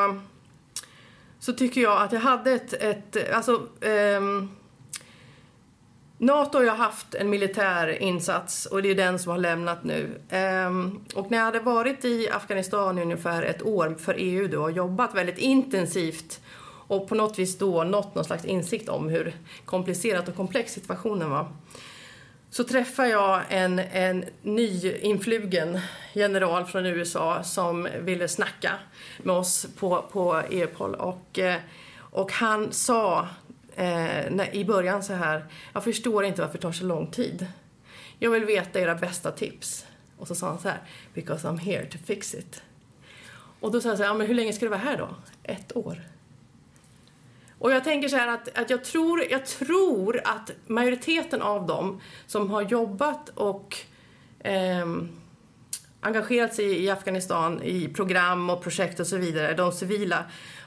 så 1.39 1.53
tycker 1.53 1.81
jag 1.81 2.03
att 2.03 2.13
jag 2.13 2.21
hade 2.21 2.53
ett... 2.53 2.73
ett 2.73 3.35
alltså, 3.35 3.63
um, 4.17 4.51
Nato 6.25 6.59
har 6.59 6.65
ju 6.65 6.71
haft 6.71 7.15
en 7.15 7.31
militär 7.31 8.03
insats 8.03 8.67
och 8.67 8.83
det 8.83 8.91
är 8.91 8.95
den 8.95 9.19
som 9.19 9.31
har 9.31 9.39
lämnat 9.39 9.85
nu. 9.85 10.21
Ehm, 10.31 11.05
och 11.15 11.31
när 11.31 11.39
jag 11.39 11.45
hade 11.45 11.61
varit 11.61 12.05
i 12.05 12.31
Afghanistan 12.31 12.99
i 12.99 13.03
ungefär 13.03 13.43
ett 13.43 13.63
år 13.63 13.97
för 13.99 14.15
EU 14.19 14.49
då 14.49 14.63
och 14.63 14.73
jobbat 14.73 15.15
väldigt 15.15 15.39
intensivt 15.39 16.41
och 16.87 17.09
på 17.09 17.15
något 17.15 17.39
vis 17.39 17.59
då 17.59 17.85
nått 17.85 18.15
någon 18.15 18.25
slags 18.25 18.45
insikt 18.45 18.89
om 18.89 19.09
hur 19.09 19.35
komplicerat 19.65 20.29
och 20.29 20.37
komplex 20.37 20.73
situationen 20.73 21.31
var 21.31 21.49
så 22.51 22.65
träffar 22.65 23.05
jag 23.05 23.43
en, 23.49 23.79
en 23.79 24.25
nyinflugen 24.43 25.81
general 26.13 26.65
från 26.65 26.87
USA 26.87 27.43
som 27.43 27.89
ville 28.01 28.29
snacka 28.29 28.73
med 29.23 29.37
oss 29.37 29.67
på, 29.79 30.05
på 30.13 30.43
EUPOL 30.51 30.95
Och, 30.95 31.39
eh, 31.39 31.57
och 31.99 32.33
han 32.33 32.73
sa 32.73 33.29
eh, 33.77 34.31
när, 34.31 34.55
i 34.55 34.65
början 34.65 35.03
så 35.03 35.13
här, 35.13 35.45
jag 35.73 35.85
förstår 35.85 36.25
inte 36.25 36.41
varför 36.41 36.59
det 36.59 36.63
tar 36.63 36.73
så 36.73 36.85
lång 36.85 37.11
tid. 37.11 37.47
Jag 38.19 38.31
vill 38.31 38.45
veta 38.45 38.81
era 38.81 38.95
bästa 38.95 39.31
tips. 39.31 39.87
Och 40.19 40.29
så 40.29 40.35
sa 40.35 40.49
han 40.49 40.59
så 40.59 40.69
här, 40.69 40.83
because 41.15 41.49
I'm 41.49 41.59
here 41.59 41.87
to 41.87 41.99
fix 42.05 42.35
it. 42.35 42.63
Och 43.61 43.73
då 43.73 43.81
sa 43.81 43.89
jag 43.89 43.99
så 43.99 44.03
här, 44.03 44.11
ja, 44.11 44.15
men 44.15 44.27
hur 44.27 44.35
länge 44.35 44.53
ska 44.53 44.65
du 44.65 44.71
vara 44.71 44.81
här 44.81 44.99
då? 44.99 45.09
Ett 45.43 45.77
år. 45.77 46.03
Och 47.59 47.73
jag 47.73 47.85
tänker 47.85 48.09
så 48.09 48.17
här 48.17 48.29
att, 48.29 48.59
att 48.59 48.71
jag, 48.71 48.85
tror, 48.85 49.23
jag 49.31 49.47
tror 49.47 50.21
att 50.25 50.51
majoriteten 50.67 51.43
av 51.43 51.67
dem 51.67 52.01
som 52.27 52.51
har 52.51 52.63
jobbat 52.63 53.29
och 53.29 53.77
eh, 54.41 54.87
engagerat 56.01 56.55
sig 56.55 56.85
i 56.85 56.91
Afghanistan 56.91 57.63
i 57.63 57.89
program 57.89 58.51
och 58.51 58.63
projekt 58.63 59.01
och 59.01 59.07
så 59.07 59.17
vidare, 59.17 59.55
de 59.55 59.73
civila, 59.73 60.25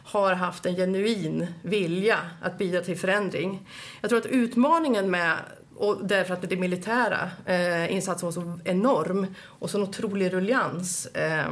har 0.08 0.34
haft 0.34 0.66
en 0.66 0.76
genuin 0.76 1.48
vilja 1.62 2.18
att 2.42 2.58
bidra 2.58 2.82
till 2.82 2.98
förändring. 2.98 3.68
Jag 4.02 4.10
tror 4.10 4.20
att 4.20 4.26
utmaningen 4.26 5.12
med 5.12 5.36
och 5.76 6.06
därför 6.06 6.34
att 6.34 6.50
det 6.50 6.58
militära 6.58 7.30
eh, 7.46 7.94
insatsen 7.94 8.28
var 8.28 8.32
så 8.32 8.60
enorm 8.64 9.28
och 9.44 9.70
så 9.70 9.82
otrolig 9.82 10.34
ruljans. 10.34 11.06
Eh, 11.06 11.52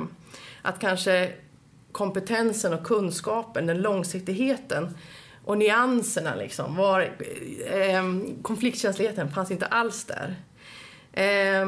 att 0.61 0.79
kanske 0.79 1.31
kompetensen 1.91 2.73
och 2.73 2.83
kunskapen, 2.83 3.65
den 3.65 3.81
långsiktigheten 3.81 4.97
och 5.45 5.57
nyanserna 5.57 6.35
liksom. 6.35 6.75
Var, 6.75 7.01
eh, 7.65 8.03
konfliktkänsligheten 8.41 9.31
fanns 9.31 9.51
inte 9.51 9.65
alls 9.65 10.05
där. 10.05 10.35
Eh, 11.13 11.67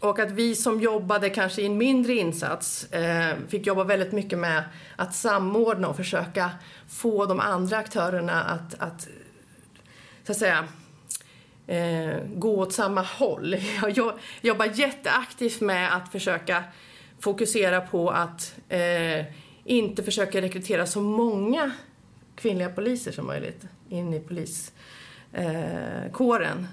och 0.00 0.18
att 0.18 0.30
vi 0.30 0.54
som 0.54 0.80
jobbade 0.80 1.30
kanske 1.30 1.62
i 1.62 1.66
en 1.66 1.78
mindre 1.78 2.14
insats 2.14 2.92
eh, 2.92 3.36
fick 3.48 3.66
jobba 3.66 3.84
väldigt 3.84 4.12
mycket 4.12 4.38
med 4.38 4.64
att 4.96 5.14
samordna 5.14 5.88
och 5.88 5.96
försöka 5.96 6.50
få 6.88 7.26
de 7.26 7.40
andra 7.40 7.76
aktörerna 7.76 8.42
att, 8.42 8.74
att 8.78 9.08
så 10.24 10.32
att 10.32 10.38
säga, 10.38 10.68
eh, 11.66 12.16
gå 12.34 12.58
åt 12.58 12.72
samma 12.72 13.02
håll. 13.02 13.56
Jag 13.94 14.12
jobbar 14.40 14.66
jätteaktivt 14.74 15.60
med 15.60 15.96
att 15.96 16.12
försöka 16.12 16.64
fokusera 17.20 17.80
på 17.80 18.10
att 18.10 18.54
eh, 18.68 19.24
inte 19.64 20.02
försöka 20.02 20.40
rekrytera 20.40 20.86
så 20.86 21.00
många 21.00 21.70
kvinnliga 22.34 22.70
poliser 22.70 23.12
som 23.12 23.26
möjligt 23.26 23.66
in 23.88 24.14
i 24.14 24.20
poliskåren. 24.20 26.58
Eh, 26.58 26.64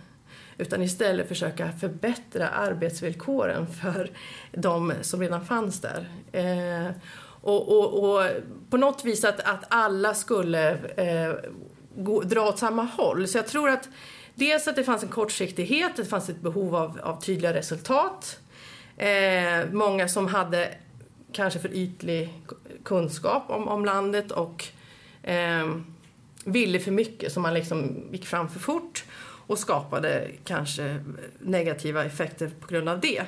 utan 0.63 0.81
istället 0.81 1.27
försöka 1.27 1.71
förbättra 1.71 2.49
arbetsvillkoren 2.49 3.67
för 3.67 4.11
de 4.51 4.93
som 5.01 5.21
redan 5.21 5.45
fanns 5.45 5.81
där. 5.81 6.07
Eh, 6.31 6.91
och, 7.41 7.77
och, 7.77 8.03
och, 8.03 8.29
på 8.69 8.77
något 8.77 9.05
vis 9.05 9.23
att, 9.23 9.39
att 9.39 9.63
alla 9.67 10.13
skulle 10.13 10.71
eh, 10.97 11.33
gå, 11.95 12.21
dra 12.21 12.41
åt 12.41 12.59
samma 12.59 12.83
håll. 12.83 13.27
Så 13.27 13.37
jag 13.37 13.47
tror 13.47 13.69
att 13.69 13.89
dels 14.35 14.67
att 14.67 14.75
det 14.75 14.83
fanns 14.83 15.03
en 15.03 15.09
kortsiktighet, 15.09 15.91
det 15.95 16.05
fanns 16.05 16.29
ett 16.29 16.41
behov 16.41 16.75
av, 16.75 16.99
av 17.03 17.21
tydliga 17.21 17.53
resultat. 17.53 18.39
Eh, 18.97 19.71
många 19.71 20.07
som 20.07 20.27
hade 20.27 20.69
kanske 21.31 21.59
för 21.59 21.73
ytlig 21.73 22.33
kunskap 22.83 23.43
om, 23.47 23.67
om 23.67 23.85
landet 23.85 24.31
och 24.31 24.65
eh, 25.23 25.75
ville 26.45 26.79
för 26.79 26.91
mycket 26.91 27.33
så 27.33 27.39
man 27.39 27.53
liksom 27.53 28.07
gick 28.11 28.25
fram 28.25 28.49
för 28.49 28.59
fort 28.59 29.03
och 29.53 29.59
skapade 29.59 30.31
kanske 30.43 31.03
negativa 31.39 32.05
effekter 32.05 32.51
på 32.59 32.67
grund 32.67 32.89
av 32.89 32.99
det. 32.99 33.23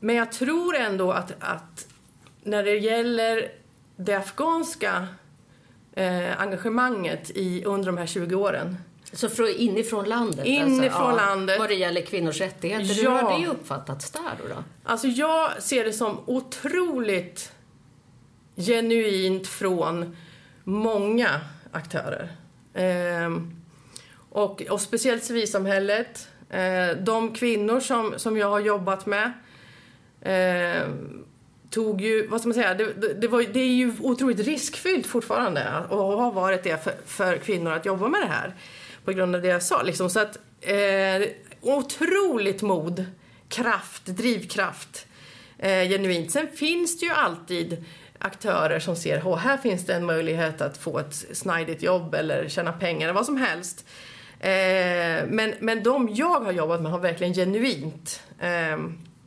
Men 0.00 0.16
jag 0.16 0.32
tror 0.32 0.76
ändå 0.76 1.12
att, 1.12 1.32
att 1.38 1.86
när 2.42 2.64
det 2.64 2.78
gäller 2.78 3.52
det 3.96 4.14
afghanska 4.14 5.06
eh, 5.92 6.40
engagemanget 6.40 7.30
i, 7.30 7.64
under 7.64 7.86
de 7.86 7.98
här 7.98 8.06
20 8.06 8.34
åren 8.34 8.76
så 9.12 9.28
från, 9.28 9.48
inifrån 9.48 10.04
landet? 10.04 10.46
Inifrån 10.46 11.02
alltså, 11.02 11.26
landet. 11.26 11.58
vad 11.58 11.68
det 11.68 11.74
gäller 11.74 12.00
kvinnors 12.00 12.40
rättigheter. 12.40 13.02
Ja. 13.04 13.10
Hur 13.10 13.22
har 13.22 13.40
det 13.40 13.46
uppfattats 13.46 14.10
där 14.10 14.32
då, 14.42 14.48
då? 14.54 14.64
Alltså 14.84 15.06
jag 15.06 15.62
ser 15.62 15.84
det 15.84 15.92
som 15.92 16.18
otroligt 16.26 17.52
genuint 18.56 19.46
från 19.46 20.16
många 20.64 21.40
aktörer. 21.72 22.32
Eh, 22.74 23.30
och, 24.32 24.62
och 24.62 24.80
speciellt 24.80 25.24
civilsamhället. 25.24 26.28
Eh, 26.50 26.96
de 26.96 27.34
kvinnor 27.34 27.80
som, 27.80 28.14
som 28.16 28.36
jag 28.36 28.50
har 28.50 28.60
jobbat 28.60 29.06
med 29.06 29.32
eh, 30.20 30.88
tog 31.70 32.00
ju, 32.00 32.26
vad 32.26 32.40
ska 32.40 32.48
man 32.48 32.54
säga, 32.54 32.74
det, 32.74 33.14
det, 33.20 33.28
var, 33.28 33.42
det 33.52 33.60
är 33.60 33.74
ju 33.74 33.92
otroligt 34.00 34.40
riskfyllt 34.40 35.06
fortfarande 35.06 35.72
och 35.88 35.98
har 35.98 36.32
varit 36.32 36.62
det 36.62 36.84
för, 36.84 36.94
för, 37.06 37.36
kvinnor 37.36 37.72
att 37.72 37.86
jobba 37.86 38.08
med 38.08 38.20
det 38.20 38.26
här 38.26 38.54
på 39.04 39.12
grund 39.12 39.36
av 39.36 39.42
det 39.42 39.48
jag 39.48 39.62
sa. 39.62 39.82
Liksom. 39.82 40.10
Så 40.10 40.20
att, 40.20 40.38
eh, 40.60 41.28
otroligt 41.60 42.62
mod, 42.62 43.04
kraft, 43.48 44.06
drivkraft, 44.06 45.06
eh, 45.58 45.88
genuint. 45.88 46.30
Sen 46.30 46.48
finns 46.48 47.00
det 47.00 47.06
ju 47.06 47.12
alltid 47.12 47.84
aktörer 48.18 48.80
som 48.80 48.96
ser 48.96 49.34
att 49.34 49.40
här 49.40 49.56
finns 49.56 49.86
det 49.86 49.94
en 49.94 50.06
möjlighet 50.06 50.60
att 50.60 50.78
få 50.78 50.98
ett 50.98 51.14
snajdigt 51.32 51.82
jobb 51.82 52.14
eller 52.14 52.48
tjäna 52.48 52.72
pengar 52.72 53.02
eller 53.02 53.14
vad 53.14 53.26
som 53.26 53.36
helst. 53.36 53.86
Eh, 54.42 55.26
men, 55.28 55.54
men 55.60 55.82
de 55.82 56.08
jag 56.14 56.40
har 56.40 56.52
jobbat 56.52 56.82
med 56.82 56.92
har 56.92 56.98
verkligen 56.98 57.34
genuint 57.34 58.22
eh, 58.40 58.78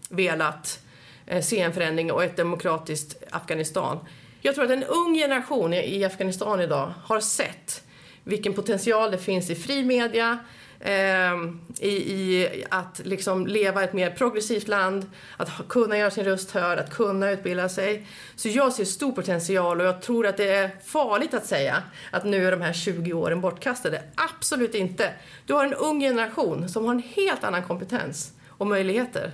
velat 0.10 0.80
eh, 1.26 1.42
se 1.42 1.60
en 1.60 1.74
förändring 1.74 2.12
och 2.12 2.24
ett 2.24 2.38
demokratiskt 2.38 3.24
Afghanistan. 3.32 4.00
Jag 4.42 4.56
tror 4.56 4.66
att 4.66 4.72
en 4.72 4.84
ung 4.84 5.16
generation 5.16 5.74
i, 5.74 5.98
i 5.98 6.06
Afghanistan 6.06 6.62
idag 6.62 6.94
har 7.04 7.20
sett 7.20 7.84
vilken 8.24 8.54
potential 8.54 9.12
det 9.12 9.18
finns 9.18 9.50
i 9.50 9.56
fri 9.56 9.84
media, 9.84 10.40
eh, 10.86 11.34
i, 11.80 11.90
i, 11.90 12.66
att 12.70 13.02
liksom 13.04 13.48
leva 13.48 13.84
ett 13.84 13.94
mer 13.94 14.12
progressivt 14.12 14.68
land, 14.68 15.06
att 15.38 15.50
kunna 15.70 15.98
göra 15.98 16.12
sin 16.12 16.26
röst 16.26 16.52
hörd, 16.52 16.80
att 16.80 16.94
kunna 16.94 17.32
utbilda 17.32 17.70
sig. 17.70 18.08
Så 18.36 18.50
jag 18.50 18.74
ser 18.74 18.86
stor 18.86 19.12
potential 19.12 19.82
och 19.82 19.88
jag 19.88 20.02
tror 20.02 20.28
att 20.28 20.38
det 20.38 20.50
är 20.50 20.72
farligt 20.86 21.34
att 21.34 21.46
säga 21.46 21.84
att 22.12 22.26
nu 22.26 22.48
är 22.48 22.52
de 22.52 22.62
här 22.62 22.74
20 22.74 23.14
åren 23.14 23.42
bortkastade. 23.42 24.04
Absolut 24.16 24.76
inte. 24.76 25.14
Du 25.46 25.54
har 25.54 25.66
en 25.66 25.74
ung 25.74 26.00
generation 26.00 26.70
som 26.70 26.86
har 26.86 26.92
en 26.92 27.04
helt 27.16 27.44
annan 27.44 27.64
kompetens 27.64 28.32
och 28.50 28.68
möjligheter 28.68 29.32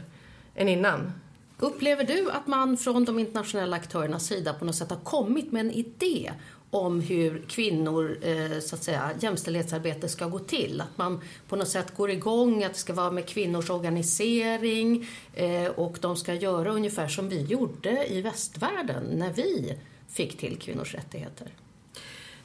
än 0.56 0.68
innan. 0.68 1.12
Upplever 1.58 2.04
du 2.04 2.32
att 2.32 2.48
man 2.48 2.78
från 2.78 3.06
de 3.06 3.20
internationella 3.20 3.78
aktörernas 3.78 4.26
sida 4.26 4.54
på 4.54 4.66
något 4.66 4.76
sätt 4.76 4.90
har 4.90 4.98
kommit 4.98 5.52
med 5.52 5.60
en 5.60 5.72
idé 5.72 6.32
om 6.72 7.02
hur 7.02 7.42
kvinnor, 7.48 8.18
eh, 8.22 8.60
så 8.60 8.76
att 8.76 8.84
säga, 8.84 9.10
jämställdhetsarbete 9.20 10.10
ska 10.10 10.28
gå 10.28 10.40
till. 10.40 10.82
Att 10.82 10.98
man 10.98 11.22
på 11.48 11.56
något 11.56 11.68
sätt 11.68 11.96
går 11.96 12.12
igång, 12.12 12.64
att 12.64 12.74
det 12.74 12.80
ska 12.80 12.94
vara 12.94 13.12
med 13.12 13.28
kvinnors 13.28 13.70
organisering 13.70 15.08
eh, 15.34 15.66
och 15.66 15.98
de 16.02 16.18
ska 16.18 16.34
göra 16.34 16.72
ungefär 16.72 17.08
som 17.08 17.30
vi 17.30 17.42
gjorde 17.42 18.08
i 18.08 18.22
västvärlden 18.22 19.04
när 19.14 19.34
vi 19.34 19.78
fick 20.08 20.38
till 20.38 20.58
kvinnors 20.58 20.94
rättigheter. 20.94 21.48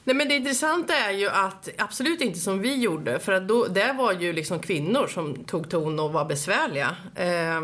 Nej 0.03 0.15
men 0.15 0.27
det 0.27 0.35
intressanta 0.35 0.95
är 0.95 1.11
ju 1.11 1.29
att 1.29 1.69
absolut 1.77 2.21
inte 2.21 2.39
som 2.39 2.61
vi 2.61 2.75
gjorde 2.75 3.19
för 3.19 3.31
att 3.31 3.47
då, 3.47 3.67
det 3.67 3.93
var 3.97 4.13
ju 4.13 4.33
liksom 4.33 4.59
kvinnor 4.59 5.07
som 5.07 5.43
tog 5.43 5.69
ton 5.69 5.99
och 5.99 6.13
var 6.13 6.25
besvärliga. 6.25 6.95
Eh, 7.15 7.61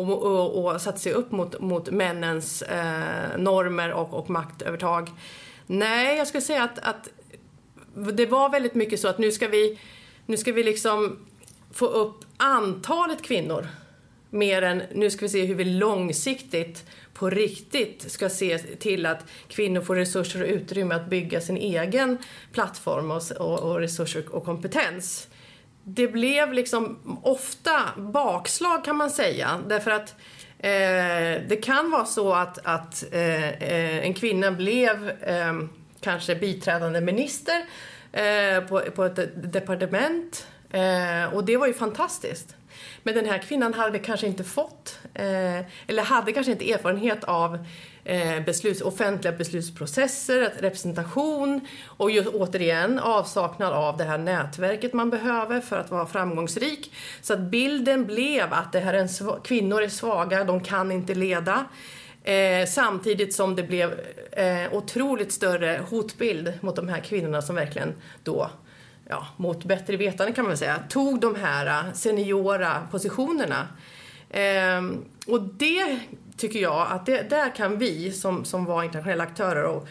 och, 0.00 0.22
och, 0.22 0.64
och 0.64 0.80
satte 0.80 0.98
sig 0.98 1.12
upp 1.12 1.32
mot, 1.32 1.60
mot 1.60 1.90
männens 1.90 2.62
eh, 2.62 3.38
normer 3.38 3.92
och, 3.92 4.14
och 4.14 4.30
maktövertag. 4.30 5.10
Nej, 5.66 6.16
jag 6.16 6.26
skulle 6.26 6.42
säga 6.42 6.62
att, 6.62 6.78
att 6.78 7.08
det 8.12 8.26
var 8.26 8.50
väldigt 8.50 8.74
mycket 8.74 9.00
så 9.00 9.08
att 9.08 9.18
nu 9.18 9.32
ska 9.32 9.48
vi, 9.48 9.78
nu 10.26 10.36
ska 10.36 10.52
vi 10.52 10.62
liksom 10.62 11.18
få 11.72 11.86
upp 11.86 12.24
antalet 12.36 13.22
kvinnor 13.22 13.66
mer 14.30 14.62
än 14.62 14.82
nu 14.94 15.10
ska 15.10 15.24
vi 15.24 15.28
se 15.28 15.44
hur 15.44 15.54
vi 15.54 15.64
långsiktigt 15.64 16.84
på 17.14 17.30
riktigt 17.30 18.10
ska 18.10 18.28
se 18.28 18.58
till 18.58 19.06
att 19.06 19.24
kvinnor 19.48 19.80
får 19.80 19.96
resurser 19.96 20.42
och 20.42 20.48
utrymme 20.48 20.94
att 20.94 21.10
bygga 21.10 21.40
sin 21.40 21.56
egen 21.56 22.18
plattform 22.52 23.10
och, 23.10 23.22
och, 23.38 23.60
och 23.60 23.78
resurser 23.78 24.34
och 24.34 24.44
kompetens 24.44 25.28
det 25.84 26.08
blev 26.08 26.52
liksom 26.52 26.98
ofta 27.22 27.80
bakslag 27.96 28.84
kan 28.84 28.96
man 28.96 29.10
säga. 29.10 29.60
Därför 29.68 29.90
att 29.90 30.14
eh, 30.58 31.42
det 31.48 31.62
kan 31.64 31.90
vara 31.90 32.04
så 32.04 32.34
att, 32.34 32.58
att 32.66 33.04
eh, 33.12 33.48
eh, 33.48 33.98
en 33.98 34.14
kvinna 34.14 34.50
blev 34.50 35.10
eh, 35.10 35.54
kanske 36.00 36.34
biträdande 36.34 37.00
minister 37.00 37.64
eh, 38.12 38.60
på, 38.60 38.80
på 38.80 39.04
ett 39.04 39.52
departement. 39.52 40.46
Eh, 40.70 41.34
och 41.34 41.44
det 41.44 41.56
var 41.56 41.66
ju 41.66 41.74
fantastiskt. 41.74 42.56
Men 43.02 43.14
den 43.14 43.26
här 43.26 43.38
kvinnan 43.38 43.74
hade 43.74 43.98
kanske 43.98 44.26
inte 44.26 44.44
fått, 44.44 44.98
eh, 45.14 45.60
eller 45.86 46.02
hade 46.02 46.32
kanske 46.32 46.52
inte 46.52 46.72
erfarenhet 46.72 47.24
av 47.24 47.54
eh, 47.54 47.60
Eh, 48.04 48.44
besluts, 48.44 48.80
offentliga 48.80 49.32
beslutsprocesser, 49.32 50.52
representation 50.58 51.60
och 51.86 52.10
just 52.10 52.28
återigen 52.28 52.98
avsaknad 52.98 53.72
av 53.72 53.96
det 53.96 54.04
här 54.04 54.18
nätverket 54.18 54.92
man 54.92 55.10
behöver 55.10 55.60
för 55.60 55.78
att 55.78 55.90
vara 55.90 56.06
framgångsrik. 56.06 56.92
Så 57.22 57.32
att 57.32 57.40
bilden 57.40 58.06
blev 58.06 58.52
att 58.52 58.72
det 58.72 58.80
här 58.80 58.94
är 58.94 58.98
en, 58.98 59.40
kvinnor 59.42 59.82
är 59.82 59.88
svaga, 59.88 60.44
de 60.44 60.60
kan 60.60 60.92
inte 60.92 61.14
leda. 61.14 61.64
Eh, 62.24 62.66
samtidigt 62.66 63.34
som 63.34 63.56
det 63.56 63.62
blev 63.62 64.00
eh, 64.32 64.72
otroligt 64.72 65.32
större 65.32 65.80
hotbild 65.90 66.52
mot 66.60 66.76
de 66.76 66.88
här 66.88 67.00
kvinnorna 67.00 67.42
som 67.42 67.56
verkligen 67.56 67.94
då, 68.22 68.50
ja, 69.08 69.26
mot 69.36 69.64
bättre 69.64 69.96
vetande 69.96 70.32
kan 70.32 70.44
man 70.44 70.50
väl 70.50 70.58
säga, 70.58 70.78
tog 70.88 71.20
de 71.20 71.34
här 71.34 71.66
eh, 71.66 71.92
seniora 71.92 72.86
positionerna. 72.90 73.68
Eh, 74.30 74.82
och 75.26 75.42
det 75.42 75.98
tycker 76.40 76.58
jag 76.58 76.86
att 76.90 77.06
det, 77.06 77.30
där 77.30 77.54
kan 77.54 77.78
vi 77.78 78.12
som, 78.12 78.44
som 78.44 78.64
var 78.64 78.82
internationella 78.82 79.24
aktörer 79.24 79.64
och 79.64 79.88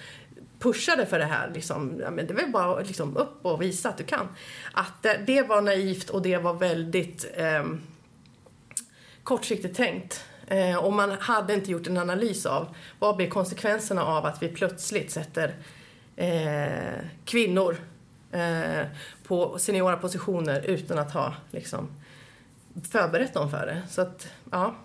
pushade 0.60 1.06
för 1.06 1.20
det 1.20 1.26
här, 1.26 1.52
liksom, 1.54 2.00
ja, 2.02 2.12
men 2.12 2.28
det 2.28 2.34
var 2.34 2.48
bara 2.48 2.80
liksom 2.80 3.18
upp 3.18 3.46
och 3.46 3.62
visa 3.62 3.90
att 3.90 3.98
du 3.98 4.04
kan. 4.04 4.28
Att 4.74 5.04
det, 5.04 5.22
det 5.28 5.42
var 5.42 5.62
naivt 5.62 6.10
och 6.10 6.22
det 6.22 6.38
var 6.38 6.54
väldigt 6.54 7.32
eh, 7.36 7.64
kortsiktigt 9.24 9.78
tänkt. 9.78 10.24
Eh, 10.48 10.78
och 10.78 10.94
man 10.94 11.12
hade 11.12 11.54
inte 11.54 11.72
gjort 11.72 11.88
en 11.88 11.98
analys 11.98 12.46
av 12.46 12.76
vad 13.00 13.16
blir 13.16 13.30
konsekvenserna 13.30 14.04
av 14.04 14.26
att 14.26 14.44
vi 14.44 14.50
plötsligt 14.50 15.12
sätter 15.12 15.56
eh, 16.16 17.00
kvinnor 17.26 17.78
eh, 18.32 18.86
på 19.28 19.60
seniora 19.60 19.98
positioner 19.98 20.62
utan 20.62 21.00
att 21.00 21.12
ha 21.12 21.34
liksom, 21.52 21.88
förberett 22.92 23.34
dem 23.34 23.52
för 23.52 23.66
det. 23.66 23.82
Så 23.90 24.02
att, 24.02 24.28
ja. 24.52 24.76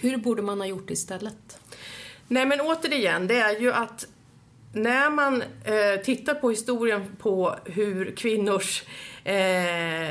Hur 0.00 0.16
borde 0.16 0.42
man 0.42 0.60
ha 0.60 0.66
gjort 0.66 0.90
istället? 0.90 1.58
Nej 2.28 2.46
men 2.46 2.60
återigen, 2.60 3.26
det 3.26 3.40
är 3.40 3.60
ju 3.60 3.72
att 3.72 4.06
när 4.72 5.10
man 5.10 5.42
eh, 5.42 6.02
tittar 6.04 6.34
på 6.34 6.50
historien 6.50 7.16
på 7.18 7.56
hur 7.64 8.16
kvinnors 8.16 8.82
eh, 9.24 10.08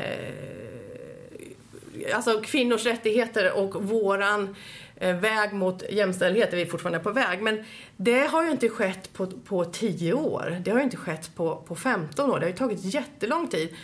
alltså 2.14 2.40
kvinnors 2.40 2.86
rättigheter 2.86 3.52
och 3.52 3.84
våran 3.84 4.54
Eh, 5.00 5.16
väg 5.16 5.52
mot 5.52 5.82
jämställdhet 5.90 6.52
är 6.52 6.56
vi 6.56 6.66
fortfarande 6.66 6.98
på 6.98 7.10
väg. 7.10 7.42
Men 7.42 7.64
det 7.96 8.26
har 8.26 8.44
ju 8.44 8.50
inte 8.50 8.68
skett 8.68 9.12
på, 9.12 9.26
på 9.26 9.64
10 9.64 10.12
år. 10.12 10.62
Det 10.64 10.70
har 10.70 10.78
ju 10.78 10.84
inte 10.84 10.96
skett 10.96 11.34
på, 11.34 11.56
på 11.56 11.76
15 11.76 12.30
år. 12.30 12.38
Det 12.38 12.44
har 12.44 12.50
ju 12.50 12.56
tagit 12.56 12.94
jättelång 12.94 13.48
tid. 13.48 13.74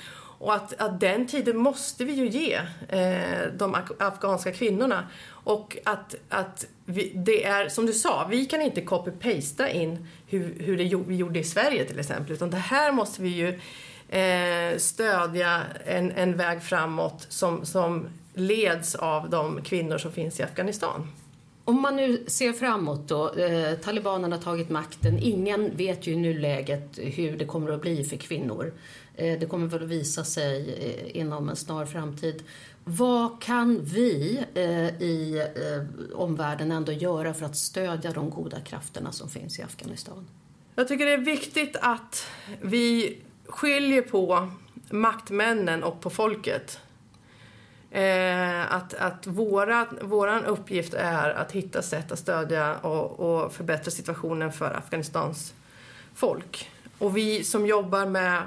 Och 0.44 0.54
att, 0.54 0.80
att 0.80 1.00
den 1.00 1.26
tiden 1.26 1.56
måste 1.56 2.04
vi 2.04 2.12
ju 2.12 2.28
ge 2.28 2.54
eh, 2.88 3.52
de 3.58 3.76
afghanska 3.98 4.52
kvinnorna. 4.52 5.08
Och 5.28 5.76
att, 5.84 6.14
att 6.28 6.66
vi, 6.84 7.12
det 7.14 7.44
är, 7.44 7.68
som 7.68 7.86
du 7.86 7.92
sa, 7.92 8.26
vi 8.30 8.46
kan 8.46 8.62
inte 8.62 8.80
copy-pasta 8.80 9.70
in 9.70 10.06
hur, 10.26 10.54
hur 10.58 10.76
det, 10.76 11.04
vi 11.06 11.16
gjorde 11.16 11.38
i 11.38 11.44
Sverige 11.44 11.84
till 11.84 11.98
exempel. 11.98 12.32
Utan 12.32 12.50
det 12.50 12.56
här 12.56 12.92
måste 12.92 13.22
vi 13.22 13.28
ju 13.28 13.48
eh, 14.18 14.78
stödja 14.78 15.62
en, 15.86 16.12
en 16.12 16.36
väg 16.36 16.62
framåt 16.62 17.26
som, 17.28 17.64
som 17.64 18.08
leds 18.34 18.94
av 18.94 19.30
de 19.30 19.62
kvinnor 19.62 19.98
som 19.98 20.12
finns 20.12 20.40
i 20.40 20.42
Afghanistan. 20.42 21.08
Om 21.64 21.80
man 21.80 21.96
nu 21.96 22.24
ser 22.26 22.52
framåt 22.52 23.08
då, 23.08 23.34
eh, 23.34 23.74
talibanerna 23.74 24.36
har 24.36 24.42
tagit 24.42 24.70
makten. 24.70 25.18
Ingen 25.18 25.76
vet 25.76 26.06
ju 26.06 26.12
i 26.12 26.16
nuläget 26.16 26.98
hur 26.98 27.36
det 27.36 27.44
kommer 27.44 27.70
att 27.70 27.80
bli 27.80 28.04
för 28.04 28.16
kvinnor. 28.16 28.72
Eh, 29.16 29.38
det 29.38 29.46
kommer 29.46 29.66
väl 29.66 29.82
att 29.82 29.88
visa 29.88 30.24
sig 30.24 30.74
eh, 30.80 31.20
inom 31.20 31.48
en 31.48 31.56
snar 31.56 31.86
framtid. 31.86 32.42
Vad 32.84 33.42
kan 33.42 33.80
vi 33.84 34.44
eh, 34.54 35.02
i 35.02 35.46
omvärlden 36.14 36.72
ändå 36.72 36.92
göra 36.92 37.34
för 37.34 37.46
att 37.46 37.56
stödja 37.56 38.10
de 38.10 38.30
goda 38.30 38.60
krafterna 38.60 39.12
som 39.12 39.28
finns 39.28 39.58
i 39.58 39.62
Afghanistan? 39.62 40.26
Jag 40.74 40.88
tycker 40.88 41.06
det 41.06 41.12
är 41.12 41.18
viktigt 41.18 41.76
att 41.80 42.26
vi 42.60 43.18
skiljer 43.46 44.02
på 44.02 44.50
maktmännen 44.90 45.84
och 45.84 46.00
på 46.00 46.10
folket. 46.10 46.80
Eh, 47.90 48.74
att 48.74 48.94
att 48.94 49.26
våra, 49.26 49.86
våran 50.02 50.44
uppgift 50.44 50.94
är 50.94 51.30
att 51.30 51.52
hitta 51.52 51.82
sätt 51.82 52.12
att 52.12 52.18
stödja 52.18 52.76
och, 52.76 53.20
och, 53.20 53.52
förbättra 53.52 53.90
situationen 53.90 54.52
för 54.52 54.74
Afghanistans 54.74 55.54
folk. 56.14 56.70
Och 56.98 57.16
vi 57.16 57.44
som 57.44 57.66
jobbar 57.66 58.06
med, 58.06 58.42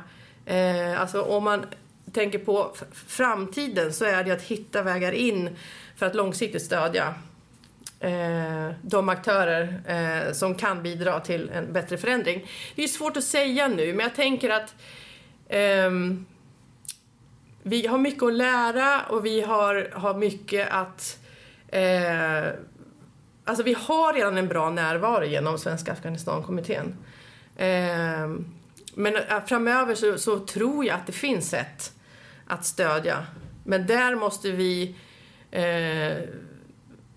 eh, 0.47 1.01
alltså 1.01 1.21
om 1.21 1.43
man 1.43 1.65
tänker 2.11 2.39
på 2.39 2.75
framtiden 3.07 3.93
så 3.93 4.05
är 4.05 4.23
det 4.23 4.31
att 4.31 4.41
hitta 4.41 4.81
vägar 4.81 5.11
in 5.11 5.55
för 5.95 6.05
att 6.05 6.15
långsiktigt 6.15 6.61
stödja 6.61 7.13
eh, 7.99 8.69
de 8.81 9.09
aktörer 9.09 9.81
eh, 9.87 10.33
som 10.33 10.55
kan 10.55 10.83
bidra 10.83 11.19
till 11.19 11.49
en 11.49 11.73
bättre 11.73 11.97
förändring. 11.97 12.45
Det 12.75 12.83
är 12.83 12.87
svårt 12.87 13.17
att 13.17 13.23
säga 13.23 13.67
nu, 13.67 13.93
men 13.93 13.99
jag 13.99 14.15
tänker 14.15 14.49
att 14.49 14.75
ehm, 15.49 16.25
vi 17.63 17.87
har 17.87 17.97
mycket 17.97 18.23
att 18.23 18.33
lära 18.33 19.01
och 19.01 19.25
vi 19.25 19.41
har, 19.41 19.89
har 19.93 20.13
mycket 20.13 20.67
att... 20.71 21.19
Eh, 21.67 22.47
alltså 23.45 23.63
vi 23.63 23.73
har 23.73 24.13
redan 24.13 24.37
en 24.37 24.47
bra 24.47 24.69
närvaro 24.69 25.25
genom 25.25 25.57
Svenska 25.57 25.91
Afghanistankommittén. 25.91 26.95
Eh, 27.55 28.27
men 28.97 29.15
äh, 29.15 29.45
framöver 29.45 29.95
så, 29.95 30.17
så, 30.17 30.39
tror 30.39 30.85
jag 30.85 30.95
att 30.95 31.05
det 31.05 31.11
finns 31.11 31.49
sätt 31.49 31.93
att 32.47 32.65
stödja. 32.65 33.25
Men 33.63 33.87
där 33.87 34.15
måste 34.15 34.51
vi... 34.51 34.95
Eh, 35.51 36.17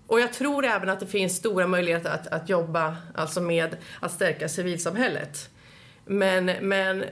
och 0.07 0.19
jag 0.19 0.33
tror 0.33 0.65
även 0.65 0.89
att 0.89 0.99
det 0.99 1.07
finns 1.07 1.35
stora 1.35 1.67
möjligheter 1.67 2.09
att, 2.09 2.27
att 2.27 2.49
jobba 2.49 2.97
alltså 3.15 3.41
med 3.41 3.77
att 3.99 4.11
stärka 4.11 4.49
civilsamhället. 4.49 5.49
Men, 6.05 6.45
men 6.45 7.05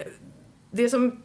det 0.72 0.90
som 0.90 1.22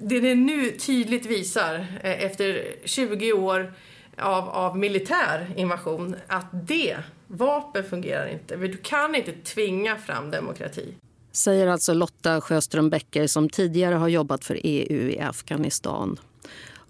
det, 0.00 0.20
det 0.20 0.34
nu 0.34 0.70
tydligt 0.70 1.26
visar 1.26 1.74
eh, 2.02 2.24
efter 2.24 2.64
20 2.84 3.32
år 3.32 3.72
av, 4.18 4.48
av 4.48 4.78
militär 4.78 5.52
invasion 5.56 6.16
att 6.26 6.46
det, 6.52 6.96
vapen 7.26 7.84
fungerar 7.84 8.26
inte. 8.26 8.56
Du 8.56 8.76
kan 8.76 9.14
inte 9.14 9.32
tvinga 9.32 9.96
fram 9.96 10.30
demokrati. 10.30 10.94
Säger 11.36 11.66
alltså 11.66 11.94
Lotta 11.94 12.40
Sjöström 12.40 12.90
Becker 12.90 13.26
som 13.26 13.48
tidigare 13.48 13.94
har 13.94 14.08
jobbat 14.08 14.44
för 14.44 14.60
EU 14.64 15.08
i 15.08 15.20
Afghanistan. 15.20 16.20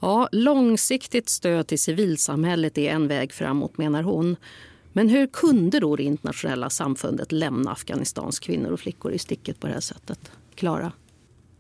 Ja, 0.01 0.29
långsiktigt 0.33 1.29
stöd 1.29 1.67
till 1.67 1.79
civilsamhället 1.79 2.79
är 2.79 2.91
en 2.91 3.09
väg 3.09 3.33
framåt 3.33 3.79
menar 3.79 4.03
hon. 4.03 4.37
Men 4.93 5.09
hur 5.09 5.27
kunde 5.27 5.81
då 5.81 5.97
det 5.97 6.03
internationella 6.03 6.71
samfundet 6.71 7.33
lämna 7.33 7.73
Afghanistans 7.73 8.39
kvinnor 8.39 8.71
och 8.71 8.81
flickor 8.81 9.13
i 9.13 9.19
sticket 9.19 9.61
på 9.61 9.67
det 9.67 9.73
här 9.73 9.81
sättet? 9.81 10.31
Klara? 10.55 10.93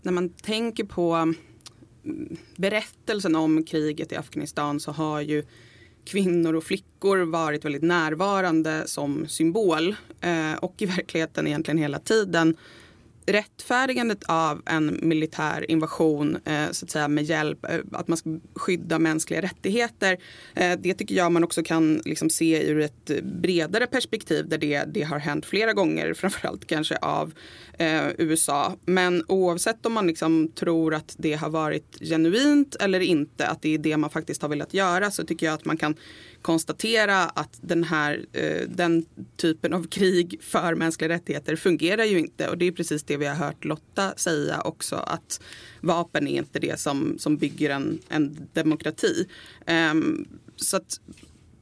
när 0.06 0.12
man 0.12 0.28
tänker 0.28 0.84
på 0.84 1.34
berättelsen 2.56 3.36
om 3.36 3.64
kriget 3.64 4.12
i 4.12 4.16
Afghanistan 4.16 4.80
så 4.80 4.92
har 4.92 5.20
ju 5.20 5.44
kvinnor 6.06 6.54
och 6.54 6.64
flickor 6.64 7.18
varit 7.18 7.64
väldigt 7.64 7.82
närvarande 7.82 8.82
som 8.86 9.28
symbol 9.28 9.96
eh, 10.20 10.54
och 10.60 10.74
i 10.78 10.86
verkligheten 10.86 11.46
egentligen 11.46 11.78
hela 11.78 11.98
tiden 11.98 12.56
rättfärdigandet 13.26 14.24
av 14.24 14.62
en 14.66 14.98
militär 15.02 15.70
invasion 15.70 16.38
eh, 16.44 16.70
så 16.70 16.84
att 16.84 16.90
säga 16.90 17.08
med 17.08 17.24
hjälp, 17.24 17.64
eh, 17.64 17.78
att 17.92 18.08
man 18.08 18.16
ska 18.16 18.38
skydda 18.54 18.98
mänskliga 18.98 19.42
rättigheter. 19.42 20.16
Eh, 20.54 20.78
det 20.78 20.94
tycker 20.94 21.14
jag 21.14 21.32
man 21.32 21.44
också 21.44 21.62
kan 21.62 22.02
liksom 22.04 22.30
se 22.30 22.66
ur 22.66 22.80
ett 22.80 23.22
bredare 23.22 23.86
perspektiv 23.86 24.48
där 24.48 24.58
det, 24.58 24.84
det 24.84 25.02
har 25.02 25.18
hänt 25.18 25.46
flera 25.46 25.72
gånger, 25.72 26.14
framförallt 26.16 26.66
kanske 26.66 26.96
av 26.96 27.32
eh, 27.78 28.08
USA. 28.18 28.76
Men 28.84 29.24
oavsett 29.28 29.86
om 29.86 29.92
man 29.92 30.06
liksom 30.06 30.52
tror 30.54 30.94
att 30.94 31.14
det 31.18 31.32
har 31.32 31.50
varit 31.50 31.98
genuint 32.00 32.76
eller 32.80 33.00
inte, 33.00 33.46
att 33.46 33.62
det 33.62 33.74
är 33.74 33.78
det 33.78 33.96
man 33.96 34.10
faktiskt 34.10 34.42
har 34.42 34.48
velat 34.48 34.74
göra 34.74 35.10
så 35.10 35.24
tycker 35.24 35.46
jag 35.46 35.54
att 35.54 35.64
man 35.64 35.76
kan 35.76 35.94
konstatera 36.46 37.22
att 37.22 37.58
den 37.60 37.84
här 37.84 38.26
eh, 38.32 38.68
den 38.68 39.06
typen 39.36 39.72
av 39.72 39.86
krig 39.86 40.38
för 40.42 40.74
mänskliga 40.74 41.08
rättigheter 41.08 41.56
fungerar 41.56 42.04
ju 42.04 42.18
inte. 42.18 42.48
Och 42.48 42.58
det 42.58 42.66
är 42.66 42.72
precis 42.72 43.02
det 43.02 43.16
vi 43.16 43.26
har 43.26 43.34
hört 43.34 43.64
Lotta 43.64 44.14
säga 44.16 44.60
också 44.60 44.96
att 44.96 45.40
vapen 45.80 46.28
är 46.28 46.38
inte 46.38 46.58
det 46.58 46.80
som, 46.80 47.18
som 47.18 47.36
bygger 47.36 47.70
en, 47.70 47.98
en 48.08 48.48
demokrati. 48.52 49.28
Ehm, 49.66 50.28
så 50.56 50.76
att 50.76 51.00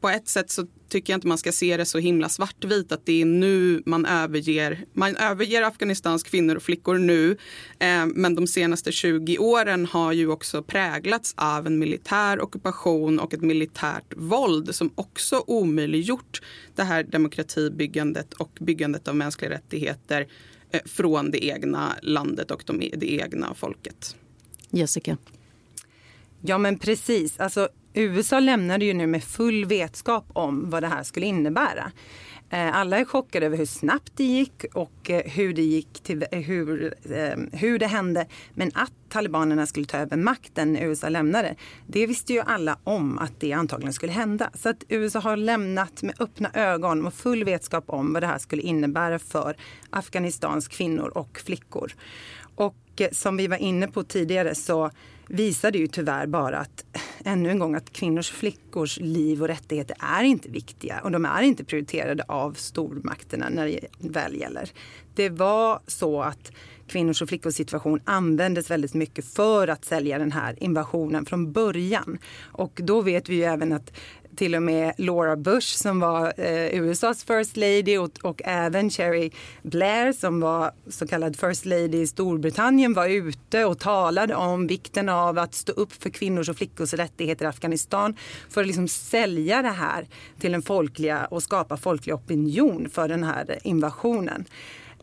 på 0.04 0.08
ett 0.10 0.28
sätt 0.28 0.50
så 0.50 0.66
tycker 0.88 1.12
jag 1.12 1.16
inte 1.16 1.26
man 1.26 1.38
ska 1.38 1.52
se 1.52 1.76
det 1.76 1.84
så 1.84 1.98
himla 1.98 2.28
svartvitt 2.28 2.92
att 2.92 3.06
det 3.06 3.22
är 3.22 3.24
nu 3.24 3.82
man 3.86 4.06
överger, 4.06 4.84
man 4.92 5.16
överger 5.16 5.62
Afghanistans 5.62 6.22
kvinnor 6.22 6.56
och 6.56 6.62
flickor 6.62 6.98
nu. 6.98 7.30
Eh, 7.78 8.06
men 8.06 8.34
de 8.34 8.46
senaste 8.46 8.92
20 8.92 9.38
åren 9.38 9.86
har 9.86 10.12
ju 10.12 10.28
också 10.28 10.62
präglats 10.62 11.34
av 11.36 11.66
en 11.66 11.78
militär 11.78 12.40
ockupation 12.40 13.20
och 13.20 13.34
ett 13.34 13.40
militärt 13.40 14.14
våld 14.16 14.74
som 14.74 14.90
också 14.94 15.44
omöjliggjort 15.46 16.42
det 16.74 16.82
här 16.82 17.02
demokratibyggandet 17.02 18.32
och 18.32 18.58
byggandet 18.60 19.08
av 19.08 19.16
mänskliga 19.16 19.50
rättigheter 19.50 20.26
eh, 20.70 20.80
från 20.84 21.30
det 21.30 21.44
egna 21.44 21.92
landet 22.02 22.50
och 22.50 22.62
de, 22.66 22.82
e-, 22.82 22.94
det 22.96 23.12
egna 23.12 23.54
folket. 23.54 24.16
Jessica? 24.70 25.16
Ja 26.46 26.59
men 26.59 26.78
precis. 26.78 27.40
Alltså, 27.40 27.68
USA 27.94 28.40
lämnade 28.40 28.85
ju 28.85 28.94
nu 28.94 29.07
med 29.07 29.24
full 29.24 29.64
vetskap 29.64 30.24
om 30.33 30.70
vad 30.70 30.83
det 30.83 30.87
här 30.87 31.02
skulle 31.02 31.26
innebära. 31.26 31.92
Eh, 32.50 32.76
alla 32.76 32.98
är 32.98 33.04
chockade 33.04 33.46
över 33.46 33.57
hur 33.57 33.66
snabbt 33.66 34.12
det 34.16 34.24
gick 34.24 34.64
och 34.74 35.11
eh, 35.11 35.30
hur 35.30 35.54
det 35.54 35.62
gick 35.62 36.02
till, 36.02 36.26
eh, 36.30 36.40
hur, 36.40 36.94
hur 37.52 37.78
det 37.78 37.87
hände. 37.87 38.26
Men 38.54 38.70
att 38.74 38.92
talibanerna 39.09 39.66
skulle 39.66 39.87
ta 39.87 39.98
över 39.98 40.16
makten 40.16 40.72
när 40.72 40.85
USA 40.85 41.09
lämnade, 41.09 41.54
det 41.87 42.07
visste 42.07 42.33
ju 42.33 42.40
alla 42.40 42.78
om 42.85 43.18
att 43.18 43.40
det 43.40 43.52
antagligen 43.52 43.92
skulle 43.92 44.12
hända. 44.12 44.50
Så 44.54 44.68
att 44.68 44.85
USA 44.88 45.18
har 45.20 45.37
lämnat 45.37 46.02
med 46.02 46.14
öppna 46.20 46.50
ögon 46.54 47.07
och 47.07 47.14
full 47.14 47.44
vetskap 47.44 47.85
om 47.87 48.12
vad 48.12 48.22
det 48.22 48.26
här 48.26 48.38
skulle 48.38 48.62
innebära 48.62 49.18
för 49.18 49.57
Afghanistans 49.90 50.68
kvinnor 50.68 51.09
och 51.09 51.40
flickor. 51.44 51.92
Och 52.54 53.02
som 53.12 53.37
vi 53.37 53.46
var 53.46 53.57
inne 53.57 53.88
på 53.88 54.02
tidigare 54.02 54.54
så 54.54 54.90
visade 55.28 55.78
ju 55.78 55.87
tyvärr 55.87 56.26
bara 56.26 56.58
att 56.58 56.84
ännu 57.24 57.50
en 57.50 57.58
gång 57.58 57.74
att 57.74 57.92
kvinnors 57.92 58.30
och 58.30 58.37
flickors 58.37 58.98
liv 59.00 59.42
och 59.42 59.48
rättigheter 59.48 59.96
är 60.00 60.24
inte 60.24 60.48
viktiga 60.48 61.00
och 61.00 61.10
de 61.10 61.24
är 61.24 61.42
inte 61.42 61.64
prioriterade 61.64 62.24
av 62.28 62.52
stormakterna 62.52 63.48
när 63.48 63.66
det 63.66 63.80
väl 63.98 64.37
gäller. 64.37 64.70
Det 65.14 65.28
var 65.28 65.80
så 65.87 66.22
att 66.22 66.52
kvinnors 66.87 67.22
och 67.22 67.28
flickors 67.28 67.54
situation 67.54 68.00
användes 68.04 68.70
väldigt 68.70 68.94
mycket 68.94 69.24
för 69.24 69.68
att 69.68 69.84
sälja 69.84 70.18
den 70.18 70.32
här 70.32 70.62
invasionen 70.62 71.26
från 71.26 71.52
början. 71.52 72.18
Och 72.42 72.80
då 72.82 73.00
vet 73.00 73.28
vi 73.28 73.34
ju 73.34 73.42
även 73.42 73.72
att 73.72 73.92
till 74.37 74.55
och 74.55 74.62
med 74.62 74.92
Laura 74.99 75.37
Bush 75.37 75.77
som 75.77 76.01
var 76.01 76.33
eh, 76.37 76.81
USAs 76.81 77.25
First 77.25 77.57
Lady 77.57 77.99
och, 77.99 78.11
och 78.23 78.42
även 78.44 78.90
Cherry 78.90 79.31
Blair 79.62 80.12
som 80.12 80.40
var 80.40 80.73
så 80.88 81.07
kallad 81.07 81.37
First 81.37 81.64
Lady 81.64 82.01
i 82.01 82.07
Storbritannien 82.07 82.94
var 82.94 83.07
ute 83.09 83.64
och 83.64 83.79
talade 83.79 84.35
om 84.35 84.66
vikten 84.66 85.09
av 85.09 85.38
att 85.38 85.55
stå 85.55 85.73
upp 85.73 85.92
för 85.92 86.11
kvinnors 86.11 86.49
och 86.49 86.57
flickors 86.57 86.94
rättigheter 86.94 87.44
i 87.44 87.49
Afghanistan 87.49 88.16
för 88.51 88.61
att 88.61 88.66
liksom 88.66 88.88
sälja 88.88 89.62
det 89.62 89.68
här 89.68 90.07
till 90.40 90.55
en 90.55 90.62
folkliga 90.62 91.25
och 91.25 91.42
skapa 91.42 91.77
folklig 91.77 92.14
opinion 92.14 92.88
för 92.92 93.09
den 93.09 93.25
här 93.25 93.59
invasionen. 93.62 94.44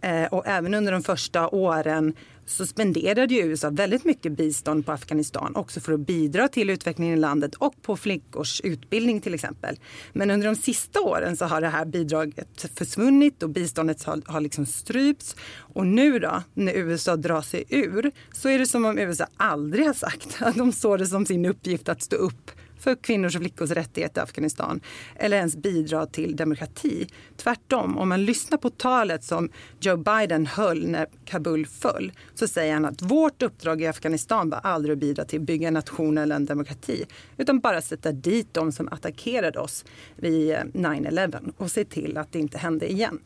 Eh, 0.02 0.26
och 0.26 0.48
även 0.48 0.74
under 0.74 0.92
de 0.92 1.04
första 1.04 1.50
åren 1.50 2.14
så 2.46 2.66
spenderade 2.66 3.34
ju 3.34 3.42
USA 3.42 3.70
väldigt 3.70 4.06
mycket 4.06 4.32
bistånd 4.32 4.86
på 4.86 4.92
Afghanistan 4.92 5.56
också 5.56 5.80
för 5.80 5.94
att 5.94 6.00
bidra 6.00 6.48
till 6.48 6.70
utvecklingen 6.70 7.18
i 7.18 7.22
landet 7.22 7.56
och 7.56 7.82
på 7.82 7.98
flickors 7.98 8.62
utbildning 8.62 9.22
till 9.22 9.34
exempel. 9.34 9.80
Men 10.14 10.32
under 10.32 10.48
de 10.48 10.56
sista 10.56 11.02
åren 11.02 11.38
så 11.38 11.46
har 11.46 11.62
det 11.62 11.68
här 11.68 11.86
bidraget 11.86 12.72
försvunnit 12.76 13.44
och 13.44 13.50
biståndet 13.50 14.04
har, 14.04 14.22
har 14.26 14.42
liksom 14.42 14.66
strypts. 14.66 15.36
Och 15.58 15.88
nu 15.88 16.20
då, 16.20 16.44
när 16.54 16.74
USA 16.74 17.16
drar 17.16 17.42
sig 17.42 17.64
ur, 17.70 18.12
så 18.32 18.50
är 18.50 18.60
det 18.60 18.66
som 18.66 18.86
om 18.86 18.98
USA 19.00 19.26
aldrig 19.38 19.86
har 19.86 19.94
sagt 19.94 20.38
att 20.40 20.56
de 20.56 20.72
såg 20.72 21.00
det 21.00 21.08
som 21.08 21.26
sin 21.26 21.46
uppgift 21.46 21.90
att 21.90 22.02
stå 22.02 22.16
upp 22.16 22.52
för 22.82 22.96
kvinnors 22.96 23.36
och 23.36 23.42
flickors 23.42 23.72
rättigheter 23.72 24.22
i 24.22 24.24
Afghanistan 24.24 24.82
eller 25.16 25.38
ens 25.38 25.56
bidra 25.56 26.06
till 26.06 26.36
demokrati. 26.36 27.08
Tvärtom, 27.38 27.98
om 27.98 28.10
man 28.10 28.26
lyssnar 28.26 28.58
på 28.58 28.70
talet 28.70 29.24
som 29.24 29.50
Joe 29.80 29.98
Biden 29.98 30.46
höll 30.46 30.88
när 30.88 31.08
Kabul 31.26 31.66
föll 31.66 32.12
så 32.36 32.48
säger 32.48 32.74
han 32.74 32.86
att 32.86 33.02
vårt 33.02 33.42
uppdrag 33.42 33.82
i 33.82 33.88
Afghanistan 33.88 34.50
var 34.50 34.60
aldrig 34.60 34.94
att 34.94 35.00
bidra 35.00 35.26
till 35.26 35.40
att 35.40 35.46
bygga 35.46 35.68
en 35.68 35.74
nation 35.74 36.18
eller 36.18 36.36
en 36.36 36.46
demokrati 36.46 37.06
utan 37.38 37.60
bara 37.60 37.82
sätta 37.82 38.12
dit 38.12 38.54
de 38.54 38.72
som 38.72 38.88
attackerade 38.88 39.60
oss 39.60 39.86
vid 40.16 40.52
eh, 40.52 40.58
9-11 40.74 41.54
och 41.58 41.72
se 41.72 41.86
till 41.86 42.18
att 42.18 42.32
det 42.32 42.40
inte 42.40 42.58
hände 42.58 42.92
igen. 42.92 43.20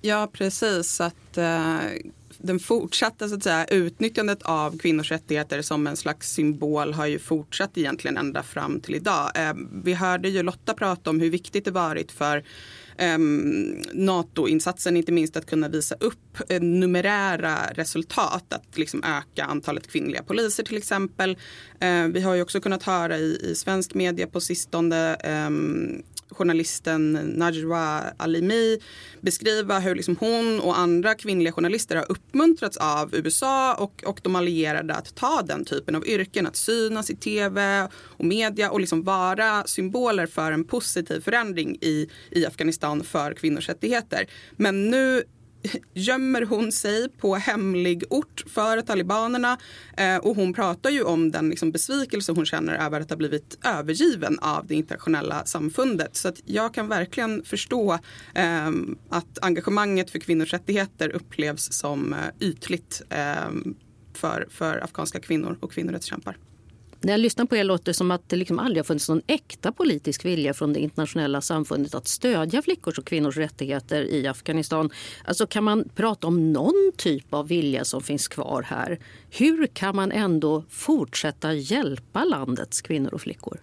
Ja, 0.00 0.28
precis. 0.32 1.00
Att, 1.00 1.38
eh, 1.38 1.76
den 2.38 2.58
fortsatta 2.58 3.28
så 3.28 3.34
att 3.34 3.42
säga, 3.42 3.64
utnyttjandet 3.64 4.42
av 4.42 4.78
kvinnors 4.78 5.10
rättigheter 5.10 5.62
som 5.62 5.86
en 5.86 5.96
slags 5.96 6.32
symbol 6.32 6.92
har 6.92 7.06
ju 7.06 7.18
fortsatt 7.18 7.78
egentligen 7.78 8.16
ända 8.16 8.42
fram 8.42 8.80
till 8.80 8.94
idag. 8.94 9.30
Eh, 9.34 9.54
vi 9.84 9.94
hörde 9.94 10.28
ju 10.28 10.42
Lotta 10.42 10.74
prata 10.74 11.10
om 11.10 11.20
hur 11.20 11.30
viktigt 11.30 11.64
det 11.64 11.70
varit 11.70 12.12
för 12.12 12.44
ehm, 12.96 13.82
NATO-insatsen, 13.92 14.96
inte 14.96 15.12
minst 15.12 15.36
att 15.36 15.46
kunna 15.46 15.68
visa 15.68 15.94
upp 16.00 16.38
eh, 16.48 16.60
numerära 16.60 17.56
resultat, 17.74 18.52
att 18.52 18.78
liksom 18.78 19.04
öka 19.04 19.44
antalet 19.44 19.86
kvinnliga 19.86 20.22
poliser 20.22 20.64
till 20.64 20.76
exempel. 20.76 21.38
Eh, 21.80 22.04
vi 22.04 22.20
har 22.20 22.34
ju 22.34 22.42
också 22.42 22.60
kunnat 22.60 22.82
höra 22.82 23.18
i, 23.18 23.50
i 23.50 23.54
svensk 23.54 23.94
media 23.94 24.26
på 24.26 24.40
sistone 24.40 25.14
ehm, 25.14 26.02
journalisten 26.38 27.12
Najwa 27.12 28.02
Alimi 28.16 28.78
beskriva 29.20 29.78
hur 29.78 29.94
liksom 29.94 30.16
hon 30.20 30.60
och 30.60 30.78
andra 30.78 31.14
kvinnliga 31.14 31.52
journalister 31.52 31.96
har 31.96 32.12
uppmuntrats 32.12 32.76
av 32.76 33.14
USA 33.14 33.74
och, 33.74 34.04
och 34.06 34.20
de 34.22 34.36
allierade 34.36 34.94
att 34.94 35.14
ta 35.14 35.42
den 35.42 35.64
typen 35.64 35.94
av 35.94 36.06
yrken, 36.06 36.46
att 36.46 36.56
synas 36.56 37.10
i 37.10 37.16
tv 37.16 37.88
och 37.94 38.24
media 38.24 38.70
och 38.70 38.80
liksom 38.80 39.02
vara 39.02 39.64
symboler 39.66 40.26
för 40.26 40.52
en 40.52 40.64
positiv 40.64 41.20
förändring 41.20 41.78
i, 41.80 42.08
i 42.30 42.46
Afghanistan 42.46 43.04
för 43.04 43.34
kvinnors 43.34 43.68
rättigheter. 43.68 44.26
Men 44.56 44.90
nu 44.90 45.22
gömmer 45.94 46.42
hon 46.42 46.72
sig 46.72 47.08
på 47.08 47.34
hemlig 47.34 48.04
ort 48.10 48.44
för 48.46 48.80
talibanerna 48.80 49.58
eh, 49.96 50.16
och 50.16 50.36
hon 50.36 50.54
pratar 50.54 50.90
ju 50.90 51.02
om 51.02 51.30
den 51.30 51.50
liksom 51.50 51.72
besvikelse 51.72 52.32
hon 52.32 52.46
känner 52.46 52.74
över 52.74 53.00
att 53.00 53.10
ha 53.10 53.16
blivit 53.16 53.58
övergiven 53.64 54.38
av 54.38 54.66
det 54.66 54.74
internationella 54.74 55.44
samfundet. 55.44 56.16
Så 56.16 56.28
att 56.28 56.40
jag 56.44 56.74
kan 56.74 56.88
verkligen 56.88 57.44
förstå 57.44 57.92
eh, 58.34 58.70
att 59.08 59.38
engagemanget 59.42 60.10
för 60.10 60.18
kvinnors 60.18 60.52
rättigheter 60.52 61.08
upplevs 61.08 61.72
som 61.72 62.12
eh, 62.12 62.18
ytligt 62.40 63.02
eh, 63.10 63.50
för, 64.14 64.46
för 64.50 64.84
afghanska 64.84 65.20
kvinnor 65.20 65.58
och 65.60 65.72
kvinnorättskämpar. 65.72 66.36
När 67.00 67.12
jag 67.12 67.20
lyssnar 67.20 67.44
på 67.44 67.56
er 67.56 67.64
låter 67.64 67.84
det 67.84 67.94
som 67.94 68.10
att 68.10 68.28
det 68.28 68.36
liksom 68.36 68.58
aldrig 68.58 68.78
har 68.78 68.84
funnits 68.84 69.08
någon 69.08 69.22
äkta 69.26 69.72
politisk 69.72 70.24
vilja 70.24 70.54
från 70.54 70.72
det 70.72 70.80
internationella 70.80 71.40
samfundet 71.40 71.94
att 71.94 72.08
stödja 72.08 72.62
flickors 72.62 72.98
och 72.98 73.04
kvinnors 73.04 73.36
rättigheter 73.36 74.02
i 74.02 74.26
Afghanistan. 74.26 74.90
Alltså 75.24 75.46
kan 75.46 75.64
man 75.64 75.88
prata 75.94 76.26
om 76.26 76.52
någon 76.52 76.92
typ 76.96 77.34
av 77.34 77.48
vilja 77.48 77.84
som 77.84 78.02
finns 78.02 78.28
kvar 78.28 78.62
här? 78.62 78.98
Hur 79.30 79.66
kan 79.66 79.96
man 79.96 80.12
ändå 80.12 80.64
fortsätta 80.70 81.52
hjälpa 81.52 82.24
landets 82.24 82.80
kvinnor 82.80 83.14
och 83.14 83.20
flickor? 83.20 83.60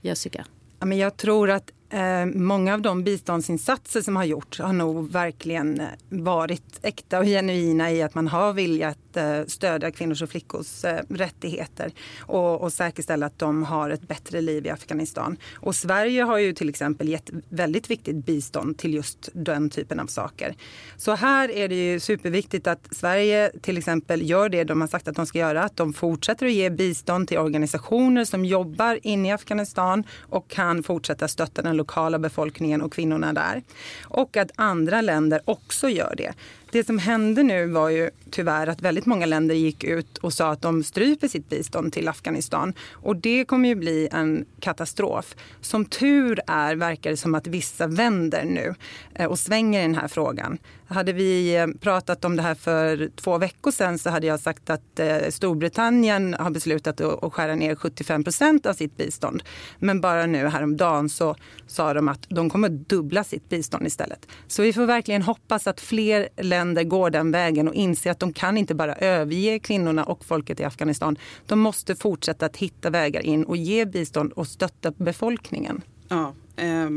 Jessica? 0.00 0.44
jag 0.92 1.16
tror 1.16 1.50
att 1.50 1.72
eh, 1.90 2.26
många 2.26 2.74
av 2.74 2.82
de 2.82 3.04
biståndsinsatser 3.04 4.00
som 4.00 4.16
har 4.16 4.24
gjorts 4.24 4.60
har 4.60 4.72
nog 4.72 5.10
verkligen 5.10 5.80
eh, 5.80 5.86
varit 6.08 6.80
äkta 6.82 7.18
och 7.18 7.24
genuina 7.24 7.92
i 7.92 8.02
att 8.02 8.14
man 8.14 8.28
har 8.28 8.52
viljat 8.52 8.98
Eh, 9.16 9.44
stödja 9.46 9.90
kvinnors 9.90 10.22
och 10.22 10.30
flickors 10.30 10.84
eh, 10.84 11.00
rättigheter 11.08 11.92
och, 12.20 12.60
och 12.60 12.72
säkerställa 12.72 13.26
att 13.26 13.38
de 13.38 13.62
har 13.62 13.90
ett 13.90 14.08
bättre 14.08 14.40
liv 14.40 14.66
i 14.66 14.70
Afghanistan. 14.70 15.36
Och 15.54 15.74
Sverige 15.74 16.22
har 16.22 16.38
ju 16.38 16.52
till 16.52 16.68
exempel 16.68 17.08
gett 17.08 17.30
väldigt 17.48 17.90
viktigt 17.90 18.16
bistånd 18.16 18.78
till 18.78 18.94
just 18.94 19.28
den 19.32 19.70
typen 19.70 20.00
av 20.00 20.06
saker. 20.06 20.54
Så 20.96 21.12
här 21.14 21.50
är 21.50 21.68
det 21.68 21.92
ju 21.92 22.00
superviktigt 22.00 22.66
att 22.66 22.88
Sverige 22.90 23.50
till 23.60 23.78
exempel 23.78 24.30
gör 24.30 24.48
det 24.48 24.64
de 24.64 24.80
har 24.80 24.88
sagt 24.88 25.08
att 25.08 25.16
de 25.16 25.26
ska 25.26 25.38
göra, 25.38 25.62
att 25.62 25.76
de 25.76 25.92
fortsätter 25.92 26.46
att 26.46 26.52
ge 26.52 26.70
bistånd 26.70 27.28
till 27.28 27.38
organisationer 27.38 28.24
som 28.24 28.44
jobbar 28.44 28.98
inne 29.02 29.28
i 29.28 29.32
Afghanistan 29.32 30.04
och 30.20 30.48
kan 30.48 30.82
fortsätta 30.82 31.28
stötta 31.28 31.62
den 31.62 31.76
lokala 31.76 32.18
befolkningen 32.18 32.82
och 32.82 32.92
kvinnorna 32.92 33.32
där. 33.32 33.62
Och 34.02 34.36
att 34.36 34.50
andra 34.56 35.00
länder 35.00 35.40
också 35.44 35.88
gör 35.88 36.14
det. 36.16 36.32
Det 36.74 36.86
som 36.86 36.98
hände 36.98 37.42
nu 37.42 37.66
var 37.66 37.88
ju 37.88 38.10
tyvärr 38.30 38.66
att 38.66 38.82
väldigt 38.82 39.06
många 39.06 39.26
länder 39.26 39.54
gick 39.54 39.84
ut 39.84 40.18
och 40.18 40.32
sa 40.32 40.50
att 40.50 40.62
de 40.62 40.84
stryper 40.84 41.28
sitt 41.28 41.48
bistånd 41.48 41.92
till 41.92 42.08
Afghanistan. 42.08 42.74
Och 42.92 43.16
det 43.16 43.44
kommer 43.44 43.68
ju 43.68 43.74
bli 43.74 44.08
en 44.12 44.44
katastrof. 44.60 45.34
Som 45.60 45.84
tur 45.84 46.40
är 46.46 46.74
verkar 46.76 47.10
det 47.10 47.16
som 47.16 47.34
att 47.34 47.46
vissa 47.46 47.86
vänder 47.86 48.44
nu 48.44 48.74
eh, 49.14 49.26
och 49.26 49.38
svänger 49.38 49.80
i 49.80 49.82
den 49.82 49.94
här 49.94 50.08
frågan. 50.08 50.58
Hade 50.94 51.12
vi 51.12 51.56
eh, 51.56 51.66
pratat 51.80 52.24
om 52.24 52.36
det 52.36 52.42
här 52.42 52.54
för 52.54 53.10
två 53.16 53.38
veckor 53.38 53.70
sedan 53.70 53.98
så 53.98 54.10
hade 54.10 54.26
jag 54.26 54.40
sagt 54.40 54.70
att 54.70 54.98
eh, 54.98 55.16
Storbritannien 55.28 56.34
har 56.38 56.50
beslutat 56.50 57.00
att 57.00 57.32
skära 57.32 57.54
ner 57.54 57.74
75 57.74 58.24
procent 58.24 58.66
av 58.66 58.72
sitt 58.72 58.96
bistånd. 58.96 59.42
Men 59.78 60.00
bara 60.00 60.26
nu 60.26 60.48
häromdagen 60.48 61.08
så 61.08 61.36
sa 61.66 61.94
de 61.94 62.08
att 62.08 62.26
de 62.28 62.50
kommer 62.50 62.68
att 62.68 62.88
dubbla 62.88 63.24
sitt 63.24 63.48
bistånd 63.48 63.86
istället. 63.86 64.26
Så 64.46 64.62
vi 64.62 64.72
får 64.72 64.86
verkligen 64.86 65.22
hoppas 65.22 65.66
att 65.66 65.80
fler 65.80 66.28
länder 66.36 66.84
går 66.84 67.10
den 67.10 67.30
vägen 67.30 67.68
och 67.68 67.74
inser 67.74 68.10
att 68.10 68.20
de 68.20 68.32
kan 68.32 68.58
inte 68.58 68.74
bara 68.74 68.94
överge 68.94 69.58
kvinnorna 69.58 70.04
och 70.04 70.24
folket 70.24 70.60
i 70.60 70.64
Afghanistan. 70.64 71.18
De 71.46 71.60
måste 71.60 71.96
fortsätta 71.96 72.46
att 72.46 72.56
hitta 72.56 72.90
vägar 72.90 73.20
in 73.20 73.44
och 73.44 73.56
ge 73.56 73.84
bistånd 73.84 74.32
och 74.32 74.46
stötta 74.46 74.90
befolkningen. 74.90 75.82
Ja, 76.08 76.34
eh, 76.56 76.90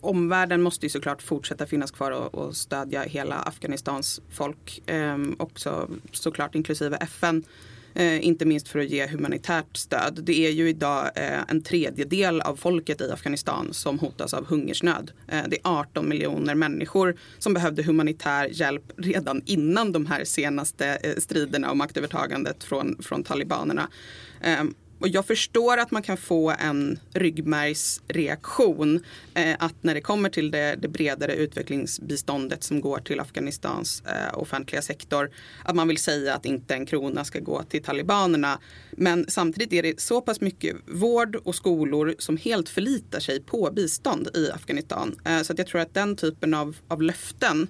omvärlden 0.00 0.62
måste 0.62 0.86
ju 0.86 0.90
såklart 0.90 1.22
fortsätta 1.22 1.66
finnas 1.66 1.90
kvar 1.90 2.10
och, 2.10 2.34
och 2.34 2.56
stödja 2.56 3.02
hela 3.02 3.34
Afghanistans 3.36 4.20
folk. 4.30 4.82
Eh, 4.86 5.18
också 5.38 5.90
såklart 6.12 6.54
inklusive 6.54 6.96
FN. 6.96 7.44
Eh, 7.94 8.26
inte 8.26 8.44
minst 8.44 8.68
för 8.68 8.78
att 8.78 8.90
ge 8.90 9.06
humanitärt 9.06 9.76
stöd. 9.76 10.20
Det 10.22 10.46
är 10.46 10.50
ju 10.50 10.68
idag 10.68 11.10
eh, 11.14 11.40
en 11.48 11.62
tredjedel 11.62 12.40
av 12.40 12.56
folket 12.56 13.00
i 13.00 13.10
Afghanistan 13.10 13.68
som 13.72 13.98
hotas 13.98 14.34
av 14.34 14.46
hungersnöd. 14.46 15.12
Eh, 15.28 15.42
det 15.48 15.56
är 15.56 15.60
18 15.62 16.08
miljoner 16.08 16.54
människor 16.54 17.16
som 17.38 17.54
behövde 17.54 17.82
humanitär 17.82 18.48
hjälp 18.52 18.92
redan 18.96 19.42
innan 19.46 19.92
de 19.92 20.06
här 20.06 20.24
senaste 20.24 20.86
eh, 20.86 21.16
striderna 21.16 21.70
och 21.70 21.76
maktövertagandet 21.76 22.64
från, 22.64 23.02
från 23.02 23.22
talibanerna. 23.22 23.88
Ehm, 24.40 24.74
och 25.00 25.08
jag 25.08 25.26
förstår 25.26 25.76
att 25.76 25.90
man 25.90 26.02
kan 26.02 26.16
få 26.16 26.50
en 26.50 26.98
ryggmärgsreaktion 27.14 29.04
eh, 29.34 29.56
att 29.58 29.74
när 29.80 29.94
det 29.94 30.00
kommer 30.00 30.28
till 30.28 30.50
det, 30.50 30.76
det, 30.78 30.88
bredare 30.88 31.34
utvecklingsbiståndet 31.34 32.64
som 32.64 32.80
går 32.80 32.98
till 32.98 33.20
Afghanistans 33.20 34.02
eh, 34.06 34.38
offentliga 34.38 34.82
sektor 34.82 35.30
att 35.64 35.76
man 35.76 35.88
vill 35.88 35.98
säga 35.98 36.34
att 36.34 36.46
inte 36.46 36.74
en 36.74 36.86
krona 36.86 37.24
ska 37.24 37.38
gå 37.38 37.62
till 37.62 37.82
talibanerna. 37.82 38.58
Men 38.90 39.24
samtidigt 39.28 39.72
är 39.72 39.82
det 39.82 40.00
så 40.00 40.20
pass 40.20 40.40
mycket 40.40 40.76
vård 40.86 41.36
och 41.36 41.54
skolor 41.54 42.14
som 42.18 42.36
helt 42.36 42.68
förlitar 42.68 43.20
sig 43.20 43.42
på 43.42 43.70
bistånd 43.72 44.28
i 44.34 44.50
Afghanistan. 44.50 45.20
Eh, 45.24 45.42
så 45.42 45.52
att 45.52 45.58
jag 45.58 45.66
tror 45.66 45.80
att 45.80 45.94
den 45.94 46.16
typen 46.16 46.54
av, 46.54 46.76
av 46.88 47.02
löften 47.02 47.68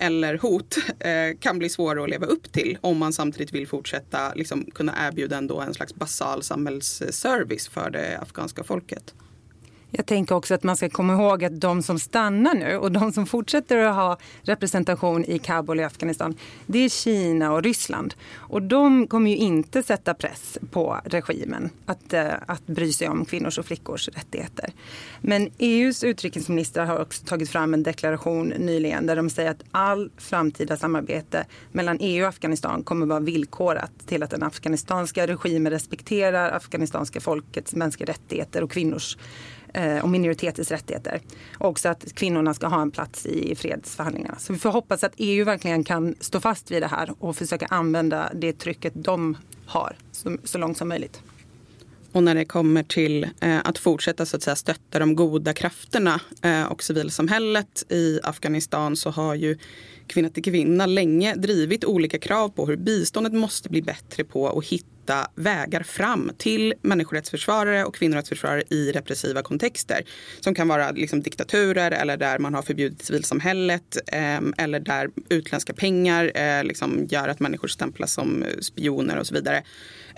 eller 0.00 0.38
hot 0.38 0.76
eh, 1.00 1.38
kan 1.40 1.58
bli 1.58 1.68
svåra 1.68 2.02
att 2.02 2.10
leva 2.10 2.26
upp 2.26 2.52
till 2.52 2.78
om 2.80 2.98
man 2.98 3.12
samtidigt 3.12 3.54
vill 3.54 3.68
fortsätta 3.68 4.34
liksom, 4.34 4.64
kunna 4.74 4.94
erbjuda 5.08 5.36
ändå 5.36 5.60
en 5.60 5.74
slags 5.74 5.94
basal 5.94 6.42
samhällsservice 6.42 7.68
för 7.68 7.90
det 7.90 8.18
afghanska 8.18 8.64
folket. 8.64 9.14
Jag 9.90 10.06
tänker 10.06 10.34
också 10.34 10.54
att 10.54 10.62
man 10.62 10.76
ska 10.76 10.88
komma 10.88 11.12
ihåg 11.12 11.44
att 11.44 11.60
de 11.60 11.82
som 11.82 11.98
stannar 11.98 12.54
nu 12.54 12.76
och 12.76 12.92
de 12.92 13.12
som 13.12 13.26
fortsätter 13.26 13.76
att 13.76 13.94
ha 13.94 14.18
representation 14.42 15.24
i 15.24 15.38
Kabul 15.38 15.80
i 15.80 15.84
Afghanistan, 15.84 16.34
det 16.66 16.78
är 16.78 16.88
Kina 16.88 17.52
och 17.52 17.62
Ryssland. 17.62 18.14
Och 18.34 18.62
de 18.62 19.06
kommer 19.06 19.30
ju 19.30 19.36
inte 19.36 19.82
sätta 19.82 20.14
press 20.14 20.58
på 20.70 21.00
regimen 21.04 21.70
att, 21.86 22.12
eh, 22.12 22.32
att 22.46 22.66
bry 22.66 22.92
sig 22.92 23.08
om 23.08 23.24
kvinnors 23.24 23.58
och 23.58 23.66
flickors 23.66 24.08
rättigheter. 24.08 24.72
Men 25.20 25.50
EUs 25.58 26.04
utrikesministrar 26.04 26.86
har 26.86 26.98
också 27.00 27.24
tagit 27.24 27.50
fram 27.50 27.74
en 27.74 27.82
deklaration 27.82 28.48
nyligen 28.48 29.06
där 29.06 29.16
de 29.16 29.30
säger 29.30 29.50
att 29.50 29.64
all 29.70 30.10
framtida 30.16 30.76
samarbete 30.76 31.46
mellan 31.72 31.96
EU 32.00 32.22
och 32.22 32.28
Afghanistan 32.28 32.82
kommer 32.82 33.06
vara 33.06 33.20
villkorat 33.20 33.92
till 34.06 34.22
att 34.22 34.30
den 34.30 34.42
afghanistanska 34.42 35.26
regimen 35.26 35.72
respekterar 35.72 36.52
afghanistanska 36.52 37.20
folkets 37.20 37.74
mänskliga 37.74 38.10
rättigheter 38.10 38.62
och 38.62 38.70
kvinnors 38.70 39.16
Eh, 39.74 39.98
och 39.98 40.08
minoriteters 40.08 40.70
rättigheter. 40.70 41.20
Och 41.58 41.68
också 41.68 41.88
att 41.88 42.14
kvinnorna 42.14 42.54
ska 42.54 42.66
ha 42.66 42.82
en 42.82 42.90
plats 42.90 43.26
i 43.26 43.54
fredsförhandlingarna. 43.54 44.38
Så 44.38 44.52
vi 44.52 44.58
får 44.58 44.70
hoppas 44.70 45.04
att 45.04 45.12
EU 45.16 45.44
verkligen 45.44 45.84
kan 45.84 46.14
stå 46.20 46.40
fast 46.40 46.70
vid 46.70 46.82
det 46.82 46.86
här 46.86 47.12
och 47.18 47.36
försöka 47.36 47.66
använda 47.66 48.30
det 48.34 48.52
trycket 48.52 48.92
de 48.96 49.36
har 49.66 49.96
så, 50.12 50.36
så 50.44 50.58
långt 50.58 50.78
som 50.78 50.88
möjligt. 50.88 51.22
Och 52.12 52.22
när 52.22 52.34
det 52.34 52.44
kommer 52.44 52.82
till 52.82 53.24
eh, 53.40 53.58
att 53.64 53.78
fortsätta 53.78 54.26
så 54.26 54.36
att 54.36 54.42
säga, 54.42 54.56
stötta 54.56 54.98
de 54.98 55.14
goda 55.14 55.52
krafterna 55.52 56.20
eh, 56.42 56.64
och 56.64 56.82
civilsamhället 56.82 57.92
i 57.92 58.20
Afghanistan 58.22 58.96
så 58.96 59.10
har 59.10 59.34
ju 59.34 59.58
Kvinna 60.10 60.28
till 60.28 60.42
kvinna 60.44 60.86
länge 60.86 61.34
drivit 61.34 61.84
olika 61.84 62.18
krav 62.18 62.48
på 62.48 62.66
hur 62.66 62.76
biståndet 62.76 63.32
måste 63.32 63.68
bli 63.68 63.82
bättre 63.82 64.24
på 64.24 64.58
att 64.58 64.64
hitta 64.64 64.99
vägar 65.34 65.82
fram 65.82 66.30
till 66.38 66.74
människorättsförsvarare 66.82 67.84
och 67.84 67.94
kvinnorättsförsvarare 67.94 68.62
i 68.70 68.92
repressiva 68.92 69.42
kontexter. 69.42 70.02
Som 70.40 70.54
kan 70.54 70.68
vara 70.68 70.90
liksom 70.90 71.22
diktaturer 71.22 71.90
eller 71.90 72.16
där 72.16 72.38
man 72.38 72.54
har 72.54 72.62
förbjudit 72.62 73.02
civilsamhället 73.02 73.96
eh, 74.06 74.40
eller 74.58 74.80
där 74.80 75.10
utländska 75.28 75.72
pengar 75.72 76.32
eh, 76.34 76.64
liksom 76.64 77.06
gör 77.10 77.28
att 77.28 77.40
människor 77.40 77.68
stämplas 77.68 78.12
som 78.12 78.44
spioner 78.60 79.18
och 79.18 79.26
så 79.26 79.34
vidare. 79.34 79.62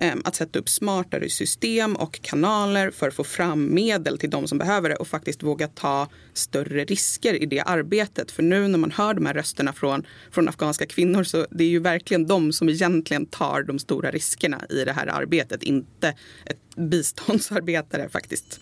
Eh, 0.02 0.14
att 0.24 0.34
sätta 0.34 0.58
upp 0.58 0.68
smartare 0.68 1.28
system 1.28 1.96
och 1.96 2.20
kanaler 2.22 2.90
för 2.90 3.08
att 3.08 3.14
få 3.14 3.24
fram 3.24 3.74
medel 3.74 4.18
till 4.18 4.30
de 4.30 4.48
som 4.48 4.58
behöver 4.58 4.88
det 4.88 4.96
och 4.96 5.08
faktiskt 5.08 5.42
våga 5.42 5.68
ta 5.68 6.08
större 6.32 6.84
risker 6.84 7.42
i 7.42 7.46
det 7.46 7.60
arbetet. 7.60 8.30
För 8.30 8.42
nu 8.42 8.68
när 8.68 8.78
man 8.78 8.90
hör 8.90 9.14
de 9.14 9.26
här 9.26 9.34
rösterna 9.34 9.72
från, 9.72 10.06
från 10.30 10.48
afghanska 10.48 10.86
kvinnor 10.86 11.24
så 11.24 11.46
det 11.50 11.64
är 11.64 11.68
ju 11.68 11.78
verkligen 11.78 12.26
de 12.26 12.52
som 12.52 12.68
egentligen 12.68 13.26
tar 13.26 13.62
de 13.62 13.78
stora 13.78 14.10
riskerna 14.10 14.60
i 14.70 14.84
det 14.84 14.92
här 14.92 15.06
arbetet, 15.06 15.62
inte 15.62 16.08
ett 16.46 16.76
biståndsarbetare 16.76 18.08
faktiskt. 18.08 18.60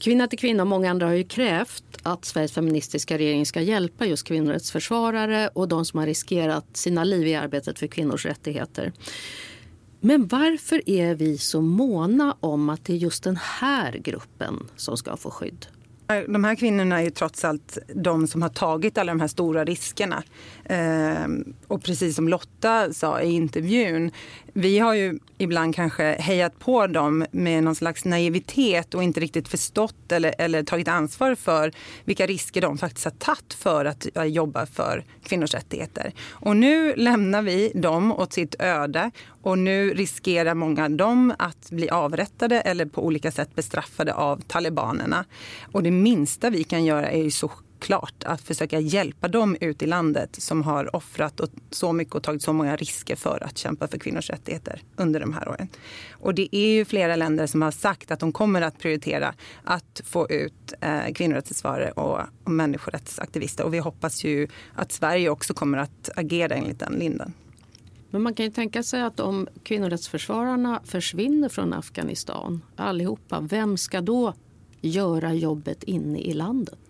Kvinna 0.00 0.26
till 0.26 0.38
kvinna 0.38 0.62
och 0.62 0.66
många 0.66 0.90
andra 0.90 1.06
har 1.06 1.14
ju 1.14 1.24
krävt 1.24 1.84
att 2.02 2.24
Sveriges 2.24 2.52
feministiska 2.52 3.18
regering 3.18 3.46
ska 3.46 3.60
hjälpa 3.60 4.06
just 4.06 4.26
kvinnorättsförsvarare 4.26 5.48
och 5.48 5.68
de 5.68 5.84
som 5.84 5.98
har 5.98 6.06
riskerat 6.06 6.66
sina 6.72 7.04
liv 7.04 7.26
i 7.26 7.34
arbetet 7.34 7.78
för 7.78 7.86
kvinnors 7.86 8.26
rättigheter. 8.26 8.92
Men 10.00 10.26
varför 10.26 10.90
är 10.90 11.14
vi 11.14 11.38
så 11.38 11.60
måna 11.60 12.36
om 12.40 12.70
att 12.70 12.84
det 12.84 12.92
är 12.92 12.96
just 12.96 13.24
den 13.24 13.36
här 13.36 13.92
gruppen 13.92 14.68
som 14.76 14.96
ska 14.96 15.16
få 15.16 15.30
skydd? 15.30 15.66
De 16.28 16.44
här 16.44 16.54
kvinnorna 16.54 16.98
är 16.98 17.04
ju 17.04 17.10
trots 17.10 17.44
allt 17.44 17.78
de 17.94 18.26
som 18.26 18.42
har 18.42 18.48
tagit 18.48 18.98
alla 18.98 19.12
de 19.12 19.20
här 19.20 19.28
stora 19.28 19.64
riskerna. 19.64 20.22
Ehm, 20.64 21.54
och 21.66 21.82
precis 21.82 22.16
som 22.16 22.28
Lotta 22.28 22.92
sa 22.92 23.20
i 23.20 23.32
intervjun, 23.32 24.10
vi 24.54 24.78
har 24.78 24.94
ju 24.94 25.18
ibland 25.38 25.74
kanske 25.74 26.16
hejat 26.20 26.58
på 26.58 26.86
dem 26.86 27.26
med 27.30 27.64
någon 27.64 27.74
slags 27.74 28.04
naivitet 28.04 28.94
och 28.94 29.02
inte 29.02 29.20
riktigt 29.20 29.48
förstått 29.48 30.12
eller, 30.12 30.34
eller 30.38 30.62
tagit 30.62 30.88
ansvar 30.88 31.34
för 31.34 31.72
vilka 32.04 32.26
risker 32.26 32.60
de 32.60 32.78
faktiskt 32.78 33.04
har 33.04 33.10
tagit 33.10 33.54
för 33.54 33.84
att 33.84 34.06
eh, 34.14 34.24
jobba 34.24 34.66
för 34.66 35.04
kvinnors 35.22 35.54
rättigheter. 35.54 36.12
Och 36.30 36.56
nu 36.56 36.94
lämnar 36.96 37.42
vi 37.42 37.72
dem 37.74 38.12
åt 38.12 38.32
sitt 38.32 38.54
öde 38.58 39.10
och 39.42 39.58
nu 39.58 39.94
riskerar 39.94 40.54
många 40.54 40.84
av 40.84 40.90
dem 40.90 41.34
att 41.38 41.70
bli 41.70 41.90
avrättade 41.90 42.60
eller 42.60 42.86
på 42.86 43.04
olika 43.04 43.30
sätt 43.30 43.54
bestraffade 43.54 44.14
av 44.14 44.40
talibanerna. 44.46 45.24
Och 45.72 45.82
det 45.82 45.90
minsta 45.90 46.50
vi 46.50 46.64
kan 46.64 46.84
göra 46.84 47.10
är 47.10 47.22
ju 47.22 47.30
så 47.30 47.50
klart 47.80 48.24
att 48.24 48.40
försöka 48.40 48.80
hjälpa 48.80 49.28
dem 49.28 49.56
ut 49.60 49.82
i 49.82 49.86
landet 49.86 50.36
som 50.40 50.62
har 50.62 50.96
offrat 50.96 51.40
och 51.40 51.48
så 51.70 51.92
mycket 51.92 52.14
och 52.14 52.22
tagit 52.22 52.42
så 52.42 52.52
många 52.52 52.76
risker 52.76 53.16
för 53.16 53.44
att 53.44 53.58
kämpa 53.58 53.88
för 53.88 53.98
kvinnors 53.98 54.30
rättigheter 54.30 54.82
under 54.96 55.20
de 55.20 55.32
här 55.32 55.48
åren. 55.48 55.68
Och 56.10 56.34
det 56.34 56.56
är 56.56 56.68
ju 56.68 56.84
flera 56.84 57.16
länder 57.16 57.46
som 57.46 57.62
har 57.62 57.70
sagt 57.70 58.10
att 58.10 58.20
de 58.20 58.32
kommer 58.32 58.62
att 58.62 58.78
prioritera 58.78 59.34
att 59.64 60.00
få 60.04 60.30
ut 60.30 60.72
eh, 60.80 61.12
kvinnorättsförsvarare 61.14 61.90
och, 61.90 62.20
och 62.44 62.50
människorättsaktivister. 62.50 63.64
Och 63.64 63.74
vi 63.74 63.78
hoppas 63.78 64.24
ju 64.24 64.48
att 64.74 64.92
Sverige 64.92 65.30
också 65.30 65.54
kommer 65.54 65.78
att 65.78 66.10
agera 66.16 66.54
enligt 66.54 66.78
den 66.78 66.92
linjen. 66.92 67.32
Men 68.10 68.22
man 68.22 68.34
kan 68.34 68.46
ju 68.46 68.52
tänka 68.52 68.82
sig 68.82 69.02
att 69.02 69.20
om 69.20 69.48
kvinnorättsförsvararna 69.62 70.80
försvinner 70.84 71.48
från 71.48 71.72
Afghanistan 71.72 72.62
allihopa, 72.76 73.40
vem 73.40 73.76
ska 73.76 74.00
då 74.00 74.34
göra 74.80 75.32
jobbet 75.34 75.82
inne 75.82 76.18
i 76.18 76.32
landet? 76.32 76.89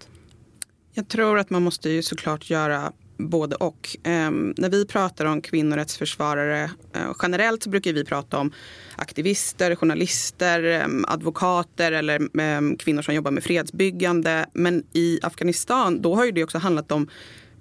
Jag 0.92 1.08
tror 1.08 1.38
att 1.38 1.50
man 1.50 1.62
måste 1.62 1.90
ju 1.90 2.02
såklart 2.02 2.50
göra 2.50 2.92
både 3.18 3.56
och. 3.56 3.96
Eh, 4.02 4.30
när 4.56 4.70
vi 4.70 4.86
pratar 4.86 5.24
om 5.24 5.42
kvinnorättsförsvarare 5.42 6.70
eh, 6.94 7.12
generellt 7.22 7.62
så 7.62 7.70
brukar 7.70 7.92
vi 7.92 8.04
prata 8.04 8.38
om 8.38 8.52
aktivister, 8.96 9.74
journalister, 9.74 10.64
eh, 10.64 10.86
advokater 11.06 11.92
eller 11.92 12.40
ehm, 12.40 12.76
kvinnor 12.76 13.02
som 13.02 13.14
jobbar 13.14 13.30
med 13.30 13.42
fredsbyggande. 13.42 14.46
Men 14.52 14.84
i 14.92 15.18
Afghanistan 15.22 16.02
då 16.02 16.14
har 16.14 16.24
ju 16.24 16.32
det 16.32 16.44
också 16.44 16.58
handlat 16.58 16.92
om 16.92 17.08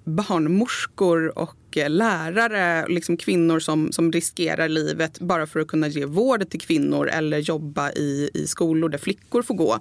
barnmorskor 0.04 1.38
och 1.38 1.76
eh, 1.76 1.90
lärare, 1.90 2.86
liksom 2.88 3.16
kvinnor 3.16 3.58
som, 3.58 3.92
som 3.92 4.12
riskerar 4.12 4.68
livet 4.68 5.20
bara 5.20 5.46
för 5.46 5.60
att 5.60 5.68
kunna 5.68 5.88
ge 5.88 6.04
vård 6.04 6.50
till 6.50 6.60
kvinnor 6.60 7.08
eller 7.08 7.38
jobba 7.38 7.92
i, 7.92 8.30
i 8.34 8.46
skolor 8.46 8.88
där 8.88 8.98
flickor 8.98 9.42
får 9.42 9.54
gå. 9.54 9.78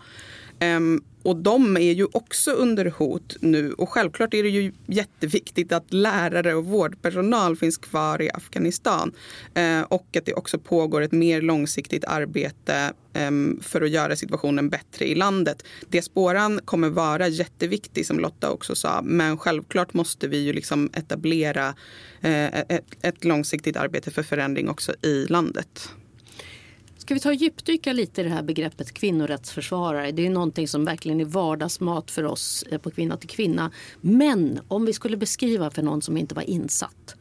Um, 0.62 1.04
och 1.24 1.36
de 1.36 1.78
är 1.78 1.92
ju 1.92 2.08
också 2.12 2.52
under 2.52 2.86
hot 2.86 3.38
nu 3.40 3.74
och 3.74 3.90
självklart 3.90 4.34
är 4.34 4.44
det 4.44 4.50
ju 4.50 4.74
jätteviktigt 4.88 5.72
att 5.72 5.94
lärare 5.94 6.54
och 6.54 6.66
vårdpersonal 6.66 7.56
finns 7.56 7.78
kvar 7.78 8.22
i 8.22 8.30
Afghanistan. 8.34 9.12
Uh, 9.58 9.82
och 9.82 10.18
att 10.18 10.26
det 10.26 10.34
också 10.34 10.60
pågår 10.60 11.02
ett 11.02 11.12
mer 11.12 11.42
långsiktigt 11.42 12.06
arbete 12.06 12.94
um, 13.14 13.60
för 13.64 13.82
att 13.82 13.90
göra 13.90 14.16
situationen 14.16 14.70
bättre 14.70 15.06
i 15.06 15.16
landet. 15.16 15.64
Diasporan 15.90 16.60
kommer 16.66 16.90
vara 16.90 17.28
jätteviktig 17.28 18.06
som 18.06 18.20
Lotta 18.20 18.50
också 18.50 18.76
sa 18.76 19.02
men 19.04 19.38
självklart 19.38 19.94
måste 19.94 20.28
vi 20.28 20.38
ju 20.38 20.54
liksom 20.54 20.90
etablera 20.94 21.70
uh, 22.26 22.60
ett, 22.60 22.86
ett 23.02 23.26
långsiktigt 23.26 23.78
arbete 23.78 24.12
för 24.12 24.24
förändring 24.24 24.70
också 24.70 24.94
i 25.02 25.26
landet. 25.26 25.90
Ska 27.10 27.14
vi 27.14 27.20
ta 27.20 27.30
och 27.30 27.36
djupdyka 27.36 27.94
lite 27.94 28.22
i 28.22 28.24
det 28.24 28.30
här 28.30 28.44
begreppet 28.44 28.92
kvinnorättsförsvarare? 28.94 30.12
Det 30.12 30.26
är 30.26 30.30
någonting 30.30 30.68
som 30.68 30.86
verkligen 30.86 31.22
är 31.22 31.26
vardagsmat 31.26 32.12
för 32.12 32.24
oss 32.24 32.64
eh, 32.72 32.78
på 32.78 32.92
Kvinna 32.92 33.18
till 33.18 33.30
kvinna. 33.30 33.72
Men 34.02 34.60
om 34.68 34.86
vi 34.86 34.94
skulle 34.94 35.18
beskriva 35.18 35.70
för 35.70 35.82
någon 35.82 36.02
som 36.02 36.18
inte 36.18 36.36
var 36.36 36.50
insatt. 36.50 37.16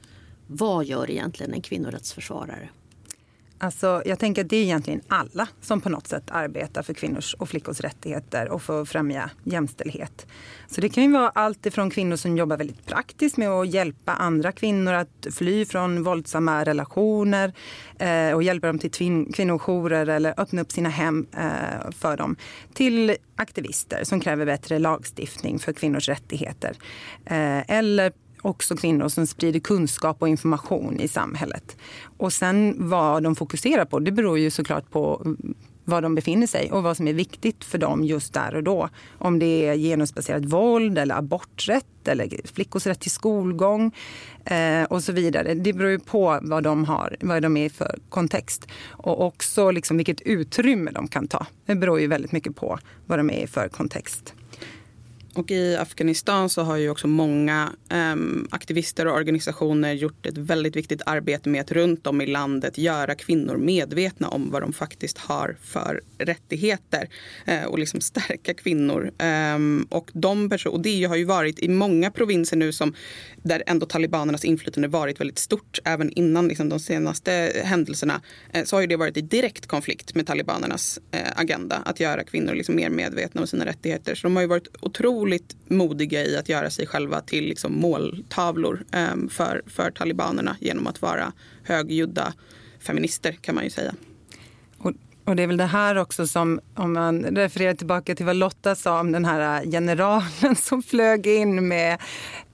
Vad 0.47 0.85
gör 0.85 1.11
egentligen 1.11 1.53
en 1.53 1.63
kvinnorättsförsvarare? 1.63 2.69
Alltså, 3.61 4.03
jag 4.07 4.19
tänker 4.19 4.45
att 4.45 4.51
det 4.51 4.57
är 4.57 4.63
egentligen 4.63 5.01
alla 5.09 5.49
som 5.61 5.81
på 5.81 5.89
något 5.89 6.07
sätt 6.07 6.25
arbetar 6.31 6.83
för 6.83 6.95
kvinnors 6.95 7.35
och 7.35 7.49
flickors 7.49 7.81
rättigheter 7.81 8.49
och 8.49 8.63
för 8.63 8.83
att 8.83 8.89
främja 8.89 9.31
jämställdhet. 9.45 10.27
Så 10.69 10.81
det 10.81 10.89
kan 10.89 11.05
ju 11.05 11.13
vara 11.13 11.29
allt 11.29 11.67
ifrån 11.67 11.91
kvinnor 11.91 12.17
som 12.17 12.37
jobbar 12.37 12.57
väldigt 12.57 12.87
praktiskt 12.87 13.37
med 13.37 13.49
att 13.49 13.75
hjälpa 13.75 14.13
andra 14.13 14.53
kvinnor 14.53 14.93
att 14.93 15.27
fly 15.33 15.65
från 15.65 16.03
våldsamma 16.03 16.65
relationer 16.65 17.53
eh, 17.99 18.35
och 18.35 18.43
hjälpa 18.43 18.67
dem 18.67 18.79
till 18.79 18.91
tvin- 18.91 19.33
kvinnojourer 19.33 20.07
eller 20.07 20.35
öppna 20.41 20.63
upp 20.63 20.73
sina 20.73 20.89
hem 20.89 21.27
eh, 21.37 21.91
för 21.91 22.17
dem. 22.17 22.37
Till 22.75 23.17
aktivister 23.37 24.05
som 24.05 24.21
kräver 24.21 24.47
bättre 24.47 24.79
lagstiftning 24.79 25.59
för 25.59 25.73
kvinnors 25.73 26.09
rättigheter. 26.09 26.77
Eh, 27.25 27.71
eller 27.71 28.13
också 28.43 28.77
kvinnor 28.77 29.09
som 29.09 29.27
sprider 29.27 29.61
kunskap 29.61 30.17
och 30.23 30.29
information 30.29 31.01
i 31.01 31.09
samhället. 31.09 31.77
Och 32.19 32.33
sen 32.33 32.75
vad 32.79 33.23
de 33.23 33.37
fokuserar 33.37 33.85
på, 33.85 33.99
det 33.99 34.13
beror 34.13 34.39
ju 34.39 34.51
såklart 34.51 34.91
på 34.91 35.37
var 35.89 36.03
de 36.03 36.15
befinner 36.15 36.47
sig 36.47 36.73
och 36.73 36.83
vad 36.83 36.97
som 36.97 37.09
är 37.09 37.13
viktigt 37.13 37.65
för 37.65 37.79
dem 37.79 38.05
just 38.05 38.33
där 38.35 38.55
och 38.55 38.63
då. 38.63 38.89
Om 39.19 39.39
det 39.39 39.67
är 39.69 39.77
genusbaserat 39.77 40.45
våld 40.45 40.99
eller 40.99 41.15
aborträtt 41.15 42.09
eller 42.09 42.47
flickors 42.55 42.87
rätt 42.87 43.01
till 43.01 43.11
skolgång 43.11 43.95
eh, 44.45 44.83
och 44.83 45.05
så 45.05 45.13
vidare. 45.13 45.55
Det 45.55 45.73
beror 45.73 45.91
ju 45.91 45.99
på 45.99 46.39
vad 46.43 46.63
de 46.63 46.85
har, 46.85 47.17
vad 47.21 47.43
de 47.43 47.57
är 47.57 47.65
i 47.65 47.71
för 47.71 47.99
kontext. 48.09 48.67
Och 48.89 49.27
också 49.27 49.71
liksom 49.71 49.97
vilket 49.97 50.21
utrymme 50.21 50.91
de 50.91 51.09
kan 51.09 51.29
ta. 51.29 51.47
Det 51.67 51.75
beror 51.75 52.01
ju 52.01 52.07
väldigt 52.07 52.33
mycket 52.33 52.57
på 52.57 52.79
vad 53.07 53.19
de 53.19 53.31
är 53.31 53.45
i 53.45 53.47
för 53.47 53.69
kontext. 53.69 54.35
Och 55.39 55.51
i 55.51 55.77
Afghanistan 55.77 56.51
så 56.51 56.63
har 56.63 56.77
ju 56.77 56.91
också 56.91 57.07
många 57.07 57.73
um, 57.91 58.49
aktivister 58.51 59.07
och 59.07 59.17
organisationer 59.17 59.93
gjort 59.93 60.27
ett 60.27 60.39
väldigt 60.39 60.77
viktigt 60.77 61.03
arbete 61.07 61.49
med 61.49 61.61
att 61.61 61.73
runt 61.73 62.07
om 62.07 62.21
i 62.21 62.27
landet 62.27 62.79
göra 62.79 63.15
kvinnor 63.15 63.57
medvetna 63.57 64.29
om 64.29 64.51
vad 64.51 64.63
de 64.63 64.73
faktiskt 64.73 65.19
har 65.19 65.57
för 65.63 66.01
rättigheter 66.19 67.09
uh, 67.49 67.65
och 67.65 67.79
liksom 67.79 68.01
stärka 68.01 68.55
kvinnor. 68.55 69.11
Um, 69.55 69.87
och, 69.91 70.11
de 70.15 70.51
och 70.67 70.81
det 70.81 71.05
har 71.05 71.17
ju 71.17 71.25
varit 71.25 71.59
i 71.59 71.69
många 71.69 72.11
provinser 72.11 72.57
nu 72.57 72.73
som 72.73 72.95
där 73.43 73.63
ändå 73.67 73.87
talibanernas 73.87 74.45
inflytande 74.45 74.89
varit 74.89 75.21
väldigt 75.21 75.39
stort 75.39 75.79
även 75.85 76.11
innan 76.13 76.49
liksom, 76.49 76.69
de 76.69 76.81
senaste 76.81 77.63
händelserna 77.65 78.21
uh, 78.57 78.65
så 78.65 78.77
har 78.77 78.81
ju 78.81 78.87
det 78.87 78.97
varit 78.97 79.17
i 79.17 79.21
direkt 79.21 79.67
konflikt 79.67 80.15
med 80.15 80.27
talibanernas 80.27 81.01
uh, 81.15 81.21
agenda 81.37 81.83
att 81.85 82.01
göra 82.01 82.25
kvinnor 82.25 82.55
liksom 82.55 82.77
mer 82.77 82.91
medvetna 82.91 83.41
om 83.41 83.47
sina 83.47 83.67
rättigheter. 83.67 84.15
Så 84.15 84.27
de 84.27 84.37
har 84.37 84.43
ju 84.43 84.49
varit 84.49 84.69
otroligt 84.81 85.28
otroligt 85.29 85.57
modiga 85.69 86.25
i 86.25 86.37
att 86.37 86.49
göra 86.49 86.71
sig 86.71 86.87
själva 86.87 87.21
till 87.21 87.45
liksom 87.45 87.81
måltavlor 87.81 88.85
ehm, 88.93 89.29
för, 89.29 89.63
för 89.67 89.91
talibanerna 89.91 90.57
genom 90.61 90.87
att 90.87 91.03
vara 91.03 91.33
högljudda 91.63 92.33
feminister 92.81 93.33
kan 93.33 93.55
man 93.55 93.65
ju 93.65 93.71
säga. 93.71 93.95
Och, 94.79 94.93
och 95.25 95.37
det 95.37 95.43
är 95.43 95.47
väl 95.47 95.57
det 95.57 95.65
här 95.65 95.97
också 95.97 96.27
som, 96.27 96.61
om 96.75 96.93
man 96.93 97.25
refererar 97.25 97.75
tillbaka 97.75 98.15
till 98.15 98.27
vad 98.27 98.37
Lotta 98.37 98.75
sa 98.75 99.01
om 99.01 99.13
den 99.13 99.25
här 99.25 99.63
äh, 99.63 99.71
generalen 99.71 100.57
som 100.57 100.83
flög 100.83 101.27
in 101.27 101.69
med 101.69 101.99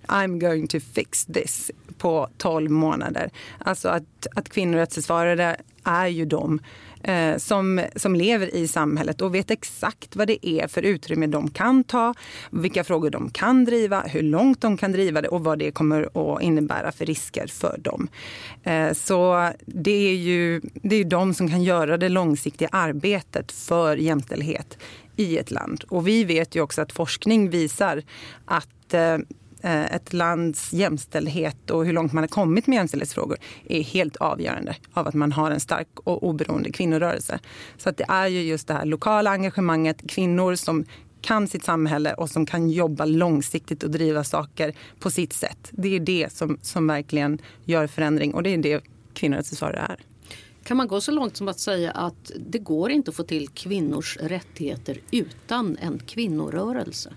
I'm 0.06 0.38
going 0.38 0.66
to 0.66 0.80
fix 0.94 1.24
this 1.24 1.70
på 1.98 2.28
12 2.38 2.70
månader. 2.70 3.30
Alltså 3.58 3.88
att, 3.88 4.26
att 4.34 4.48
kvinnorättsförsvarare 4.48 5.56
är 5.84 6.06
ju 6.06 6.24
de 6.24 6.60
eh, 7.04 7.36
som, 7.36 7.80
som 7.96 8.14
lever 8.14 8.54
i 8.54 8.68
samhället 8.68 9.22
och 9.22 9.34
vet 9.34 9.50
exakt 9.50 10.16
vad 10.16 10.26
det 10.26 10.48
är 10.48 10.68
för 10.68 10.82
utrymme 10.82 11.26
de 11.26 11.50
kan 11.50 11.84
ta, 11.84 12.14
vilka 12.50 12.84
frågor 12.84 13.10
de 13.10 13.30
kan 13.30 13.64
driva, 13.64 14.00
hur 14.00 14.22
långt 14.22 14.60
de 14.60 14.76
kan 14.76 14.92
driva 14.92 15.22
det 15.22 15.28
och 15.28 15.44
vad 15.44 15.58
det 15.58 15.70
kommer 15.70 16.02
att 16.02 16.42
innebära 16.42 16.92
för 16.92 17.06
risker 17.06 17.46
för 17.46 17.78
dem. 17.78 18.08
Eh, 18.62 18.92
så 18.92 19.50
det 19.66 20.08
är 20.08 20.16
ju 20.16 20.60
det 20.74 20.96
är 20.96 21.04
de 21.04 21.34
som 21.34 21.50
kan 21.50 21.62
göra 21.62 21.96
det 21.96 22.08
långsiktiga 22.08 22.68
arbetet 22.72 23.52
för 23.52 23.96
jämställdhet 23.96 24.78
i 25.16 25.38
ett 25.38 25.50
land. 25.50 25.84
Och 25.88 26.08
vi 26.08 26.24
vet 26.24 26.54
ju 26.54 26.60
också 26.60 26.82
att 26.82 26.92
forskning 26.92 27.50
visar 27.50 28.02
att 28.44 28.94
eh, 28.94 29.18
Eh, 29.64 29.94
ett 29.94 30.12
lands 30.12 30.72
jämställdhet 30.72 31.70
och 31.70 31.86
hur 31.86 31.92
långt 31.92 32.12
man 32.12 32.22
har 32.22 32.28
kommit 32.28 32.66
med 32.66 32.76
jämställdhetsfrågor 32.76 33.38
är 33.68 33.82
helt 33.82 34.16
avgörande 34.16 34.76
av 34.92 35.08
att 35.08 35.14
man 35.14 35.32
har 35.32 35.50
en 35.50 35.60
stark 35.60 35.88
och 35.94 36.22
oberoende 36.22 36.72
kvinnorörelse. 36.72 37.38
Så 37.78 37.88
att 37.88 37.96
det 37.96 38.04
är 38.08 38.26
ju 38.26 38.42
just 38.42 38.68
det 38.68 38.74
här 38.74 38.84
lokala 38.84 39.30
engagemanget, 39.30 40.02
kvinnor 40.08 40.54
som 40.54 40.84
kan 41.20 41.48
sitt 41.48 41.64
samhälle 41.64 42.14
och 42.14 42.30
som 42.30 42.46
kan 42.46 42.70
jobba 42.70 43.04
långsiktigt 43.04 43.82
och 43.82 43.90
driva 43.90 44.24
saker 44.24 44.74
på 44.98 45.10
sitt 45.10 45.32
sätt. 45.32 45.68
Det 45.70 45.96
är 45.96 46.00
det 46.00 46.32
som, 46.32 46.58
som 46.62 46.86
verkligen 46.86 47.38
gör 47.64 47.86
förändring 47.86 48.34
och 48.34 48.42
det 48.42 48.50
är 48.50 48.58
det 48.58 48.84
kvinnorättsförsvarare 49.14 49.78
är. 49.78 50.00
Kan 50.64 50.76
man 50.76 50.88
gå 50.88 51.00
så 51.00 51.12
långt 51.12 51.36
som 51.36 51.48
att 51.48 51.58
säga 51.58 51.90
att 51.90 52.32
det 52.50 52.58
går 52.58 52.90
inte 52.90 53.10
att 53.10 53.16
få 53.16 53.22
till 53.22 53.48
kvinnors 53.48 54.16
rättigheter 54.16 54.98
utan 55.10 55.76
en 55.80 55.98
kvinnorörelse? 55.98 57.12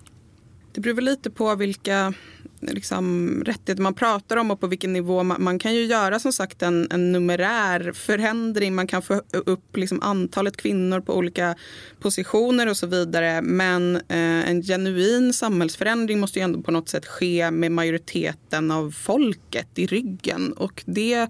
Det 0.77 0.81
beror 0.81 1.01
lite 1.01 1.29
på 1.29 1.55
vilka 1.55 2.13
liksom, 2.61 3.29
rättigheter 3.45 3.83
man 3.83 3.93
pratar 3.93 4.37
om 4.37 4.51
och 4.51 4.59
på 4.59 4.67
vilken 4.67 4.93
nivå. 4.93 5.23
Man, 5.23 5.43
man 5.43 5.59
kan 5.59 5.75
ju 5.75 5.85
göra 5.85 6.19
som 6.19 6.33
sagt 6.33 6.61
en, 6.61 6.87
en, 6.91 7.11
numerär 7.11 7.91
förändring. 7.91 8.75
Man 8.75 8.87
kan 8.87 9.01
få 9.01 9.21
upp 9.31 9.77
liksom, 9.77 10.01
antalet 10.01 10.57
kvinnor 10.57 10.99
på 11.01 11.15
olika 11.15 11.55
positioner 11.99 12.69
och 12.69 12.77
så 12.77 12.87
vidare. 12.87 13.41
Men 13.41 13.95
eh, 13.95 14.49
en 14.49 14.63
genuin 14.63 15.33
samhällsförändring 15.33 16.19
måste 16.19 16.39
ju 16.39 16.43
ändå 16.43 16.61
på 16.61 16.71
något 16.71 16.89
sätt 16.89 17.05
ske 17.05 17.51
med 17.51 17.71
majoriteten 17.71 18.71
av 18.71 18.91
folket 18.91 19.79
i 19.79 19.85
ryggen. 19.85 20.53
Och 20.53 20.83
det 20.85 21.29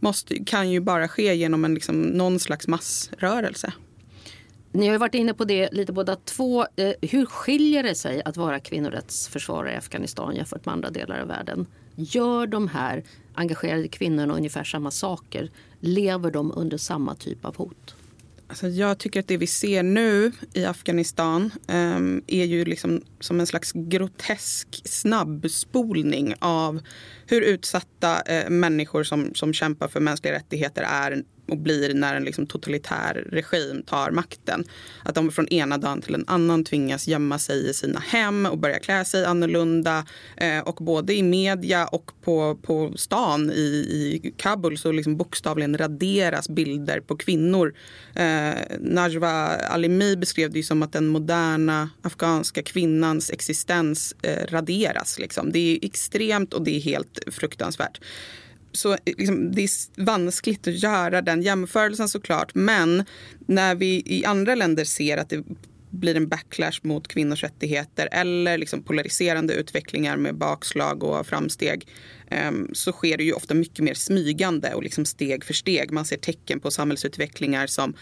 måste, 0.00 0.44
kan 0.44 0.70
ju 0.70 0.80
bara 0.80 1.08
ske 1.08 1.34
genom 1.34 1.64
en, 1.64 1.74
liksom, 1.74 2.02
någon 2.02 2.40
slags 2.40 2.68
massrörelse. 2.68 3.72
Ni 4.74 4.88
har 4.88 4.98
varit 4.98 5.14
inne 5.14 5.34
på 5.34 5.44
det 5.44 5.68
lite 5.72 5.92
båda 5.92 6.16
två. 6.16 6.66
Eh, 6.76 6.92
hur 7.02 7.26
skiljer 7.26 7.82
det 7.82 7.94
sig 7.94 8.22
att 8.24 8.36
vara 8.36 8.60
kvinnorättsförsvarare 8.60 9.72
i 9.72 9.76
Afghanistan 9.76 10.36
jämfört 10.36 10.66
med 10.66 10.72
andra 10.72 10.90
delar 10.90 11.20
av 11.20 11.28
världen? 11.28 11.66
Gör 11.96 12.46
de 12.46 12.68
här 12.68 13.04
engagerade 13.34 13.88
kvinnorna 13.88 14.34
ungefär 14.34 14.64
samma 14.64 14.90
saker? 14.90 15.50
Lever 15.80 16.30
de 16.30 16.52
under 16.56 16.78
samma 16.78 17.14
typ 17.14 17.44
av 17.44 17.56
hot? 17.56 17.94
Alltså 18.46 18.68
jag 18.68 18.98
tycker 18.98 19.20
att 19.20 19.28
det 19.28 19.36
vi 19.36 19.46
ser 19.46 19.82
nu 19.82 20.32
i 20.52 20.64
Afghanistan 20.64 21.50
um, 21.68 22.22
är 22.26 22.44
ju 22.44 22.64
liksom 22.64 23.02
som 23.24 23.40
en 23.40 23.46
slags 23.46 23.72
grotesk 23.74 24.82
snabbspolning 24.84 26.34
av 26.38 26.80
hur 27.26 27.40
utsatta 27.40 28.20
eh, 28.20 28.50
människor 28.50 29.04
som, 29.04 29.34
som 29.34 29.52
kämpar 29.52 29.88
för 29.88 30.00
mänskliga 30.00 30.34
rättigheter 30.34 30.82
är 30.82 31.24
och 31.48 31.58
blir 31.58 31.94
när 31.94 32.14
en 32.14 32.24
liksom 32.24 32.46
totalitär 32.46 33.26
regim 33.32 33.82
tar 33.82 34.10
makten. 34.10 34.64
Att 35.02 35.14
de 35.14 35.30
från 35.30 35.48
ena 35.48 35.78
dagen 35.78 36.00
till 36.02 36.14
en 36.14 36.24
annan 36.26 36.64
tvingas 36.64 37.08
gömma 37.08 37.38
sig 37.38 37.70
i 37.70 37.74
sina 37.74 38.00
hem 38.00 38.46
och 38.46 38.58
börja 38.58 38.78
klä 38.78 39.04
sig 39.04 39.24
annorlunda. 39.24 40.06
Eh, 40.36 40.58
och 40.58 40.74
både 40.74 41.14
i 41.14 41.22
media 41.22 41.86
och 41.86 42.10
på, 42.22 42.58
på 42.62 42.92
stan 42.96 43.50
i, 43.50 43.60
i 43.60 44.32
Kabul 44.36 44.78
så 44.78 44.92
liksom 44.92 45.16
bokstavligen 45.16 45.78
raderas 45.78 46.48
bilder 46.48 47.00
på 47.00 47.16
kvinnor. 47.16 47.74
Eh, 48.14 48.54
Najwa 48.80 49.30
Alimi 49.46 50.16
beskrev 50.16 50.52
det 50.52 50.62
som 50.62 50.82
att 50.82 50.92
den 50.92 51.06
moderna 51.06 51.90
afghanska 52.02 52.62
kvinnan 52.62 53.13
hans 53.14 53.30
existens 53.30 54.14
eh, 54.22 54.46
raderas. 54.48 55.18
Liksom. 55.18 55.52
Det 55.52 55.58
är 55.58 55.84
extremt 55.84 56.54
och 56.54 56.64
det 56.64 56.76
är 56.76 56.80
helt 56.80 57.18
fruktansvärt 57.26 58.00
så 58.72 58.92
eh, 58.92 58.98
liksom, 59.04 59.52
det 59.52 59.62
är 59.62 60.04
vanskligt 60.04 60.68
att 60.68 60.82
göra 60.82 61.22
den 61.22 61.42
jämförelsen 61.42 62.08
såklart. 62.08 62.54
Men 62.54 63.04
när 63.46 63.74
vi 63.74 64.02
i 64.06 64.24
andra 64.24 64.54
länder 64.54 64.84
ser 64.84 65.16
att 65.16 65.28
det 65.28 65.44
blir 65.90 66.16
en 66.16 66.28
backlash 66.28 66.80
mot 66.82 67.08
kvinnors 67.08 67.42
rättigheter 67.42 68.08
eller 68.12 68.58
liksom 68.58 68.82
polariserande 68.82 69.54
utvecklingar 69.54 70.16
med 70.16 70.34
bakslag 70.34 71.02
och 71.02 71.26
framsteg 71.26 71.88
ehm, 72.30 72.70
så 72.72 72.92
sker 72.92 73.16
det 73.16 73.24
ju 73.24 73.32
ofta 73.32 73.54
mycket 73.54 73.84
mer 73.84 73.94
smygande 73.94 74.74
och 74.74 74.82
liksom 74.82 75.04
steg 75.04 75.44
för 75.44 75.54
steg. 75.54 75.90
Man 75.90 76.04
ser 76.04 76.16
tecken 76.16 76.60
på 76.60 76.70
samhällsutvecklingar 76.70 77.66
som 77.66 77.94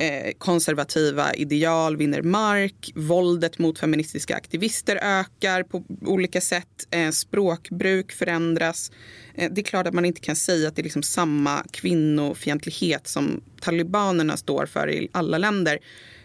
eh, 0.00 0.32
konservativa 0.38 1.34
ideal 1.34 1.96
vinner 1.96 2.22
mark, 2.22 2.92
våldet 2.94 3.58
mot 3.58 3.78
feministiska 3.78 4.36
aktivister 4.36 4.96
ökar 4.96 5.62
på 5.62 5.84
olika 6.06 6.40
sätt, 6.40 6.86
eh, 6.90 7.10
språkbruk 7.10 8.12
förändras. 8.12 8.92
Eh, 9.34 9.50
det 9.52 9.60
är 9.60 9.62
klart 9.62 9.86
att 9.86 9.94
man 9.94 10.04
inte 10.04 10.20
kan 10.20 10.36
säga 10.36 10.68
att 10.68 10.76
det 10.76 10.82
är 10.82 10.84
liksom 10.84 11.02
samma 11.02 11.64
kvinnofientlighet 11.70 13.08
som 13.08 13.40
talibanerna 13.60 14.36
står 14.36 14.66
för 14.66 14.90
i 14.90 15.08
alla 15.12 15.38
länder. 15.38 15.78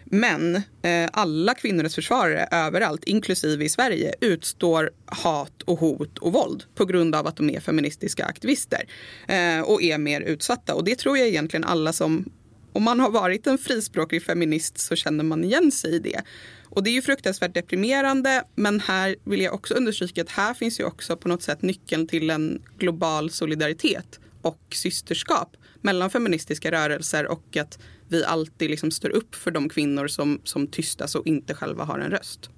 Men 0.04 0.56
eh, 0.56 1.08
alla 1.12 1.54
kvinnorättsförsvarare 1.54 2.48
överallt, 2.50 3.04
inklusive 3.04 3.64
i 3.64 3.68
Sverige, 3.68 4.14
utstår 4.20 4.90
hat 5.06 5.62
och 5.62 5.78
hot 5.78 6.18
och 6.18 6.32
våld 6.32 6.64
på 6.74 6.84
grund 6.84 7.14
av 7.14 7.26
att 7.26 7.36
de 7.36 7.50
är 7.50 7.60
feministiska 7.60 8.24
aktivister 8.24 8.88
eh, 9.28 9.60
och 9.60 9.82
är 9.82 9.98
mer 9.98 10.20
utsatta. 10.20 10.74
Och 10.74 10.84
det 10.84 10.96
tror 10.96 11.18
jag 11.18 11.28
egentligen 11.28 11.64
alla 11.64 11.92
som 11.92 12.24
om 12.76 12.82
man 12.82 13.00
har 13.00 13.10
varit 13.10 13.46
en 13.46 13.58
frispråkig 13.58 14.22
feminist 14.22 14.78
så 14.78 14.96
känner 14.96 15.24
man 15.24 15.44
igen 15.44 15.72
sig 15.72 15.94
i 15.94 15.98
det. 15.98 16.22
Och 16.64 16.82
det 16.82 16.90
är 16.90 16.92
ju 16.92 17.02
fruktansvärt 17.02 17.54
deprimerande 17.54 18.44
men 18.54 18.80
här 18.80 19.16
vill 19.24 19.40
jag 19.40 19.54
också 19.54 19.74
understryka 19.74 20.22
att 20.22 20.30
här 20.30 20.54
finns 20.54 20.80
ju 20.80 20.84
också 20.84 21.16
på 21.16 21.28
något 21.28 21.42
sätt 21.42 21.62
nyckeln 21.62 22.08
till 22.08 22.30
en 22.30 22.62
global 22.78 23.30
solidaritet 23.30 24.20
och 24.42 24.60
systerskap 24.70 25.56
mellan 25.80 26.10
feministiska 26.10 26.70
rörelser 26.70 27.26
och 27.26 27.56
att 27.56 27.78
vi 28.08 28.24
alltid 28.24 28.70
liksom 28.70 28.90
står 28.90 29.10
upp 29.10 29.34
för 29.34 29.50
de 29.50 29.68
kvinnor 29.68 30.08
som, 30.08 30.40
som 30.44 30.66
tystas 30.66 31.14
och 31.14 31.26
inte 31.26 31.54
själva 31.54 31.84
har 31.84 31.98
en 31.98 32.10
röst. 32.10 32.50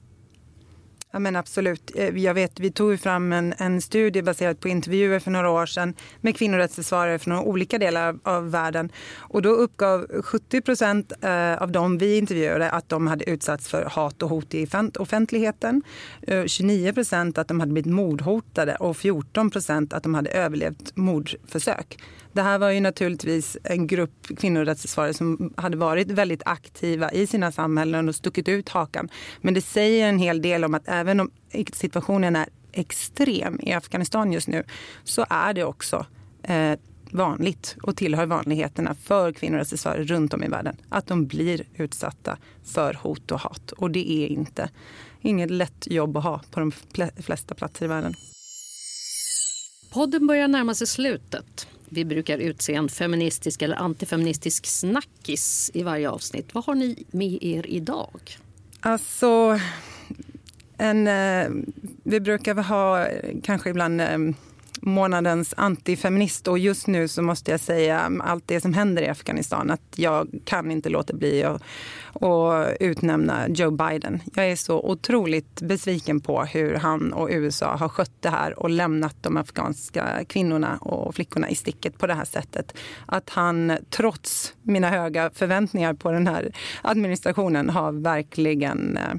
Ja, 1.19 1.23
men 1.23 1.37
absolut. 1.37 1.91
Eh, 1.95 2.19
jag 2.19 2.35
vet, 2.35 2.61
vi 2.61 2.71
tog 2.71 3.01
fram 3.01 3.33
en, 3.33 3.55
en 3.59 3.81
studie 3.81 4.23
baserad 4.23 4.61
på 4.61 4.69
intervjuer 4.69 5.19
för 5.19 5.31
några 5.31 5.51
år 5.51 5.67
sedan 5.67 5.95
med 6.21 6.37
kvinnorättsförsvarare 6.37 7.19
från 7.19 7.39
olika 7.39 7.79
delar 7.79 8.09
av, 8.09 8.21
av 8.23 8.51
världen. 8.51 8.93
Och 9.17 9.43
då 9.43 9.49
uppgav 9.49 10.07
70 10.23 10.61
procent 10.61 11.13
eh, 11.21 11.63
av 11.63 11.73
dem 11.73 11.99
vi 11.99 12.19
intervjuade 12.19 12.71
att 12.71 12.89
de 12.89 13.07
hade 13.07 13.31
utsatts 13.31 13.69
för 13.69 13.85
hat 13.85 14.23
och 14.23 14.29
hot 14.29 14.55
i 14.55 14.67
offentligheten. 14.99 15.83
Eh, 16.23 16.45
29 16.45 16.93
procent 16.93 17.39
att 17.39 17.49
de 17.49 17.61
hade 17.61 17.73
blivit 17.73 17.93
mordhotade 17.93 18.77
och 18.77 18.97
14 18.97 19.51
procent 19.51 19.93
att 19.93 20.03
de 20.03 20.15
hade 20.15 20.31
överlevt 20.31 20.97
mordförsök. 20.97 21.99
Det 22.33 22.43
här 22.43 22.59
var 22.59 22.71
ju 22.71 22.81
naturligtvis 22.81 23.57
en 23.65 23.87
grupp 23.87 24.27
kvinnorättsförsvarare 24.39 25.15
som 25.15 25.55
hade 25.57 25.77
varit 25.77 26.11
väldigt 26.11 26.43
aktiva 26.45 27.13
i 27.13 27.27
sina 27.27 27.53
samhällen 27.53 28.09
och 28.09 28.15
stuckit 28.15 28.49
ut 28.49 28.69
hakan. 28.69 29.09
Men 29.41 29.55
det 29.55 29.61
säger 29.61 30.09
en 30.09 30.19
hel 30.19 30.43
del 30.43 30.65
om 30.65 30.75
att 30.75 30.89
även 30.89 31.21
om 31.21 31.31
situationen 31.73 32.37
är 32.37 32.49
extrem 32.73 33.61
i 33.63 33.73
Afghanistan 33.73 34.33
just 34.33 34.49
nu 34.49 34.65
så 35.05 35.27
är 35.31 35.55
det 35.55 35.65
också 35.65 36.07
eh, 36.43 36.79
vanligt 37.11 37.77
och 37.83 37.97
tillhör 37.97 38.27
vanligheterna 38.27 38.95
för 38.95 39.33
kvinnorättsförsvarare 39.33 40.05
runt 40.05 40.35
om 40.35 40.45
i 40.45 40.49
världen 40.49 40.77
att 40.89 41.07
de 41.07 41.27
blir 41.27 41.63
utsatta 41.75 42.39
för 42.65 42.95
hot 42.95 43.31
och 43.31 43.41
hat. 43.41 43.73
Och 43.73 43.91
det 43.91 44.11
är 44.11 44.27
inte 44.27 44.71
inget 45.21 45.51
lätt 45.51 45.87
jobb 45.87 46.17
att 46.17 46.25
ha 46.25 46.41
på 46.51 46.61
de 46.61 46.73
flesta 47.23 47.55
platser 47.55 47.85
i 47.85 47.89
världen. 47.89 48.15
Podden 49.93 50.27
börjar 50.27 50.49
närma 50.49 50.75
sig 50.75 50.87
slutet. 50.87 51.69
Vi 51.91 52.05
brukar 52.05 52.39
utse 52.39 52.73
en 52.73 52.89
feministisk 52.89 53.63
eller 53.63 53.77
antifeministisk 53.77 54.67
snackis 54.67 55.71
i 55.75 55.83
varje 55.83 56.11
avsnitt. 56.11 56.55
Vad 56.55 56.65
har 56.65 56.75
ni 56.75 57.05
med 57.11 57.39
er 57.43 57.67
idag? 57.67 58.21
Alltså, 58.81 59.61
en, 60.79 61.07
eh, 61.07 61.49
vi 62.03 62.21
brukar 62.21 62.55
ha 62.55 63.07
kanske 63.43 63.71
ibland 63.71 64.01
eh, 64.01 64.19
månadens 64.83 65.55
antifeminist 65.57 66.49
och 66.49 66.59
just 66.59 66.87
nu 66.87 67.09
så 67.09 67.23
måste 67.23 67.51
jag 67.51 67.61
säga 67.61 68.13
allt 68.25 68.45
det 68.47 68.61
som 68.61 68.75
händer 68.75 69.03
i 69.03 69.09
Afghanistan 69.09 69.71
att 69.71 69.81
jag 69.97 70.29
kan 70.45 70.71
inte 70.71 70.89
låta 70.89 71.15
bli 71.15 71.43
att, 71.43 71.63
att 72.23 72.77
utnämna 72.81 73.49
Joe 73.49 73.71
Biden. 73.71 74.21
Jag 74.35 74.51
är 74.51 74.57
så 74.57 74.81
otroligt 74.81 75.61
besviken 75.61 76.21
på 76.21 76.45
hur 76.45 76.75
han 76.75 77.13
och 77.13 77.29
USA 77.31 77.77
har 77.77 77.89
skött 77.89 78.13
det 78.21 78.31
här 78.31 78.59
och 78.59 78.71
lämnat 78.71 79.17
de 79.21 79.37
afghanska 79.37 80.25
kvinnorna 80.29 80.77
och 80.77 81.15
flickorna 81.15 81.51
i 81.51 81.55
sticket 81.55 81.99
på 81.99 82.07
det 82.07 82.15
här 82.15 82.25
sättet. 82.25 82.77
Att 83.07 83.31
han 83.31 83.73
trots 83.91 84.55
mina 84.63 84.91
höga 84.91 85.31
förväntningar 85.35 85.95
på 85.95 86.13
den 86.13 86.27
här 86.27 86.53
administrationen 86.83 87.71
har 87.71 87.93
verkligen 87.93 88.97
eh, 88.97 89.15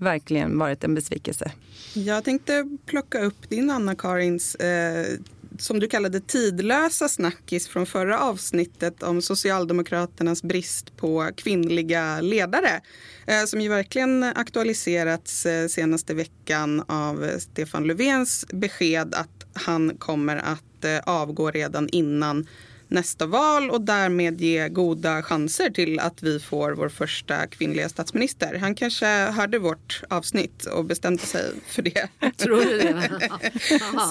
verkligen 0.00 0.58
varit 0.58 0.84
en 0.84 0.94
besvikelse. 0.94 1.52
Jag 1.94 2.24
tänkte 2.24 2.78
plocka 2.86 3.18
upp 3.18 3.48
din 3.48 3.70
Anna-Karins 3.70 4.54
eh, 4.54 5.18
som 5.58 5.80
du 5.80 5.88
kallade 5.88 6.20
tidlösa 6.20 7.08
snackis 7.08 7.68
från 7.68 7.86
förra 7.86 8.20
avsnittet 8.20 9.02
om 9.02 9.22
Socialdemokraternas 9.22 10.42
brist 10.42 10.96
på 10.96 11.30
kvinnliga 11.36 12.20
ledare. 12.20 12.80
Eh, 13.26 13.44
som 13.44 13.60
ju 13.60 13.68
verkligen 13.68 14.22
aktualiserats 14.24 15.46
eh, 15.46 15.68
senaste 15.68 16.14
veckan 16.14 16.84
av 16.86 17.30
Stefan 17.38 17.86
Löfvens 17.86 18.46
besked 18.52 19.14
att 19.14 19.46
han 19.52 19.96
kommer 19.98 20.36
att 20.36 20.84
eh, 20.84 20.98
avgå 21.04 21.50
redan 21.50 21.88
innan 21.88 22.46
nästa 22.88 23.26
val 23.26 23.70
och 23.70 23.80
därmed 23.80 24.40
ge 24.40 24.68
goda 24.68 25.22
chanser 25.22 25.70
till 25.70 26.00
att 26.00 26.22
vi 26.22 26.40
får 26.40 26.72
vår 26.72 26.88
första 26.88 27.46
kvinnliga 27.46 27.88
statsminister. 27.88 28.54
Han 28.54 28.74
kanske 28.74 29.06
hörde 29.06 29.58
vårt 29.58 30.02
avsnitt 30.08 30.64
och 30.64 30.84
bestämde 30.84 31.22
sig 31.22 31.52
för 31.66 31.82
det. 31.82 32.08
Tror 32.36 32.64
du 32.64 32.78
det? 32.78 33.10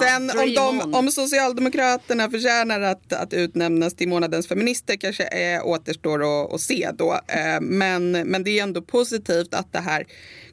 Sen 0.00 0.30
om, 0.30 0.54
de, 0.54 0.94
om 0.94 1.10
Socialdemokraterna 1.10 2.30
förtjänar 2.30 2.80
att, 2.80 3.12
att 3.12 3.32
utnämnas 3.32 3.94
till 3.94 4.08
månadens 4.08 4.48
feminister 4.48 4.96
kanske 4.96 5.24
är, 5.24 5.66
återstår 5.66 6.44
att, 6.44 6.54
att 6.54 6.60
se 6.60 6.90
då. 6.98 7.20
Eh, 7.28 7.60
men, 7.60 8.10
men 8.10 8.44
det 8.44 8.58
är 8.58 8.62
ändå 8.62 8.82
positivt 8.82 9.54
att 9.54 9.72
det 9.72 9.80
här 9.80 10.06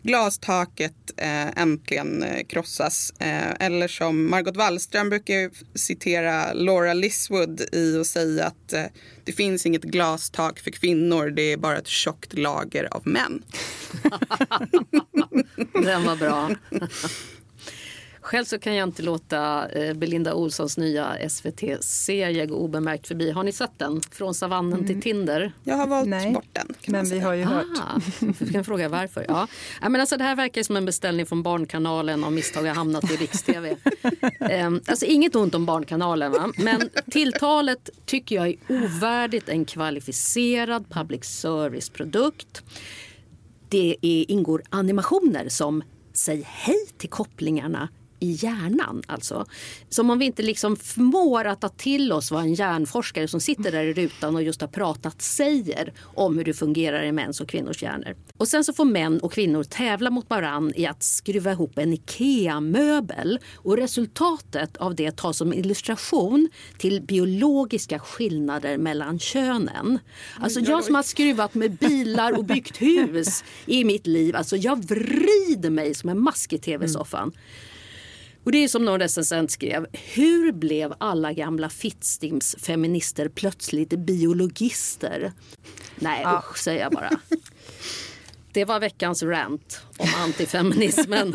glastaket 0.06 1.14
eh, 1.18 1.62
äntligen 1.62 2.24
eh, 2.24 2.46
krossas. 2.46 3.14
Eh, 3.20 3.54
eller 3.60 3.88
som 3.88 4.30
Margot 4.30 4.58
Wallström 4.58 5.10
brukar 5.10 5.52
citera 5.78 6.54
Laura 6.54 6.94
Liswood 6.94 7.62
i 7.72 7.98
och 7.98 8.08
säga 8.08 8.46
att 8.46 8.74
eh, 8.74 8.84
det 9.24 9.32
finns 9.32 9.66
inget 9.66 9.84
glastak 9.84 10.60
för 10.60 10.72
kvinnor, 10.72 11.30
det 11.30 11.42
är 11.54 11.58
bara 11.58 11.78
ett 11.78 11.88
tjockt 11.88 12.34
lager 12.34 12.88
av 12.92 13.08
män. 13.08 13.44
Den 15.84 16.04
var 16.04 16.16
bra. 16.16 16.50
Själv 18.26 18.46
så 18.46 18.60
kan 18.60 18.76
jag 18.76 18.90
inte 18.90 19.02
låta 19.02 19.70
eh, 19.70 19.94
Belinda 19.94 20.34
Olssons 20.34 20.78
nya 20.78 21.30
SVT-serie 21.30 22.46
gå 22.46 22.56
obemärkt 22.56 23.08
förbi. 23.08 23.32
Har 23.32 23.44
ni 23.44 23.52
sett 23.52 23.80
den? 23.80 24.02
Från 24.12 24.34
savannen 24.34 24.74
mm. 24.74 24.88
till 24.88 25.02
Tinder? 25.02 25.54
Jag 25.64 25.76
har 25.76 25.88
valt 25.88 26.08
Nej. 26.08 26.34
bort 26.34 26.50
den. 26.54 26.68
Men 26.86 27.06
vi 27.06 27.20
har 27.20 27.34
ju 27.34 27.44
hört. 27.44 27.66
Ah, 27.80 28.00
jag 28.40 28.52
kan 28.52 28.66
fråga 28.66 28.90
varför. 28.90 29.26
Ja. 29.28 29.48
ja. 29.82 29.90
men 29.90 30.02
alltså, 30.02 30.18
det 30.18 30.24
här 30.24 30.36
verkar 30.36 30.64
som 30.64 30.78
en 30.78 30.86
beställning 30.86 31.26
från 31.26 31.44
Barnkanalen 31.44 32.24
om 32.24 32.36
misstag 32.36 32.64
har 32.64 32.76
hamnat 32.76 33.12
i 33.12 33.16
riks-tv. 33.16 33.76
um, 34.66 34.82
alltså, 34.88 35.06
inget 35.06 35.36
ont 35.36 35.56
om 35.56 35.66
Barnkanalen, 35.66 36.32
va? 36.32 36.52
men 36.58 36.90
tilltalet 37.12 37.90
tycker 38.06 38.36
jag 38.36 38.48
är 38.48 38.56
ovärdigt 38.70 39.50
en 39.50 39.66
kvalificerad 39.66 40.90
public 40.90 41.24
service-produkt. 41.24 42.64
Det 43.70 43.96
är, 44.02 44.32
ingår 44.32 44.64
animationer 44.70 45.50
som 45.50 45.84
Säg 46.16 46.44
hej 46.48 46.86
till 46.98 47.10
kopplingarna 47.10 47.90
i 48.26 48.32
hjärnan. 48.32 49.04
Alltså. 49.08 49.46
Som 49.90 50.10
om 50.10 50.20
vi 50.20 50.26
inte 50.26 50.42
liksom 50.42 50.76
förmår 50.76 51.46
att 51.46 51.62
ta 51.62 51.70
till 51.70 52.12
oss 52.12 52.32
vad 52.32 52.42
en 52.42 52.54
hjärnforskare 52.54 53.28
som 53.28 53.42
sitter 53.42 53.72
där 53.72 53.84
i 53.84 53.94
rutan 53.94 54.36
och 54.36 54.44
just 54.44 54.62
har 54.62 54.68
pratat 54.68 55.22
säger 55.22 55.94
om 56.02 56.38
hur 56.38 56.46
det 56.46 56.54
fungerar 56.54 57.04
i 57.04 57.12
mäns 57.12 57.42
och 57.42 57.50
kvinnors 57.50 57.84
hjärnor. 57.84 58.16
Och 58.38 58.48
sen 58.48 58.64
så 58.64 58.74
får 58.74 58.86
män 58.86 59.20
och 59.20 59.34
kvinnor 59.34 59.64
tävla 59.64 60.10
mot 60.10 60.30
varann 60.30 60.74
i 60.76 60.86
att 60.86 61.04
skruva 61.04 61.52
ihop 61.52 61.78
en 61.78 61.94
IKEA-möbel 61.94 63.40
och 63.56 63.78
resultatet 63.78 64.78
av 64.78 64.96
det 64.96 65.18
tas 65.18 65.38
som 65.38 65.54
illustration 65.54 66.50
till 66.78 67.02
biologiska 67.02 68.00
skillnader 68.00 68.78
mellan 68.78 69.20
könen. 69.20 70.00
Alltså 70.40 70.60
jag 70.60 70.84
som 70.84 70.96
har 70.96 71.04
skruvat 71.04 71.54
med 71.54 71.72
bilar 71.72 72.38
och 72.38 72.46
byggt 72.46 72.82
hus 72.82 73.44
i 73.66 73.84
mitt 73.84 74.08
liv, 74.08 74.36
alltså 74.36 74.58
jag 74.58 74.86
vrider 74.86 75.70
mig 75.70 75.94
som 75.94 76.10
en 76.10 76.20
mask 76.20 76.54
i 76.54 76.58
tv-soffan. 76.58 77.32
Och 78.46 78.52
det 78.52 78.64
är 78.64 78.68
som 78.68 78.86
någon 78.86 79.00
recensent 79.00 79.52
skrev. 79.52 79.88
Hur 79.92 80.52
blev 80.52 80.94
alla 80.98 81.34
gamla 81.34 81.70
Fittstims 81.70 82.56
feminister 82.60 83.30
plötsligt 83.30 83.90
biologister? 83.90 85.32
Nej 85.96 86.22
ja. 86.24 86.44
usch 86.50 86.58
säger 86.58 86.82
jag 86.82 86.92
bara. 86.92 87.10
Det 88.54 88.66
var 88.66 88.80
veckans 88.80 89.24
rant 89.24 89.82
om 89.98 90.08
antifeminismen. 90.24 91.34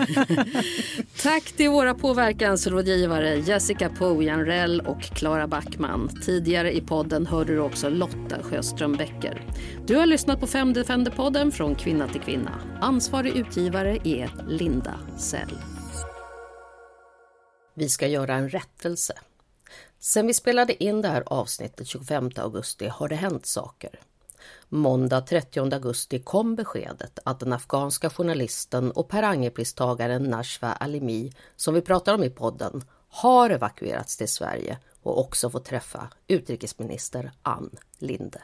Tack 1.23 1.53
till 1.53 1.71
våra 1.71 1.95
påverkansrådgivare 1.95 3.37
Jessica 3.37 3.89
Pojanrell 3.89 4.81
och 4.81 5.03
Klara 5.03 5.47
Backman. 5.47 6.11
Tidigare 6.25 6.77
i 6.77 6.81
podden 6.81 7.27
hörde 7.27 7.53
du 7.53 7.61
också 7.61 7.89
Lotta 7.89 8.43
Sjöström 8.43 8.93
Becker. 8.93 9.43
Du 9.87 9.97
har 9.97 10.07
lyssnat 10.07 10.41
på 10.41 10.47
Fem 10.47 10.73
Defender-podden 10.73 11.51
från 11.51 11.75
kvinna 11.75 12.09
till 12.09 12.21
kvinna. 12.21 12.61
Ansvarig 12.81 13.37
utgivare 13.37 13.99
är 14.05 14.31
Linda 14.49 14.95
Sell. 15.19 15.59
Vi 17.81 17.89
ska 17.89 18.07
göra 18.07 18.35
en 18.35 18.49
rättelse. 18.49 19.15
Sen 19.99 20.27
vi 20.27 20.35
spelade 20.35 20.85
in 20.85 21.03
det 21.03 21.09
här 21.09 21.23
avsnittet 21.27 21.87
25 21.87 22.31
augusti 22.37 22.89
har 22.89 23.09
det 23.09 23.15
hänt 23.15 23.47
saker. 23.47 24.01
Måndag 24.69 25.21
30 25.21 25.61
augusti 25.61 26.19
kom 26.19 26.55
beskedet 26.55 27.19
att 27.25 27.41
den 27.41 27.53
afghanska 27.53 28.11
journalisten 28.11 28.91
och 28.91 29.09
Per 29.09 29.23
Anger-pristagaren 29.23 30.23
Nashwa 30.23 30.73
Alimi, 30.73 31.33
som 31.57 31.75
vi 31.75 31.81
pratar 31.81 32.15
om 32.15 32.25
i 32.25 32.31
podden, 32.31 32.85
har 33.09 33.51
evakuerats 33.51 34.17
till 34.17 34.29
Sverige 34.29 34.79
och 35.03 35.21
också 35.21 35.51
fått 35.51 35.65
träffa 35.65 36.09
utrikesminister 36.29 37.33
Ann 37.43 37.71
Linde. 37.99 38.43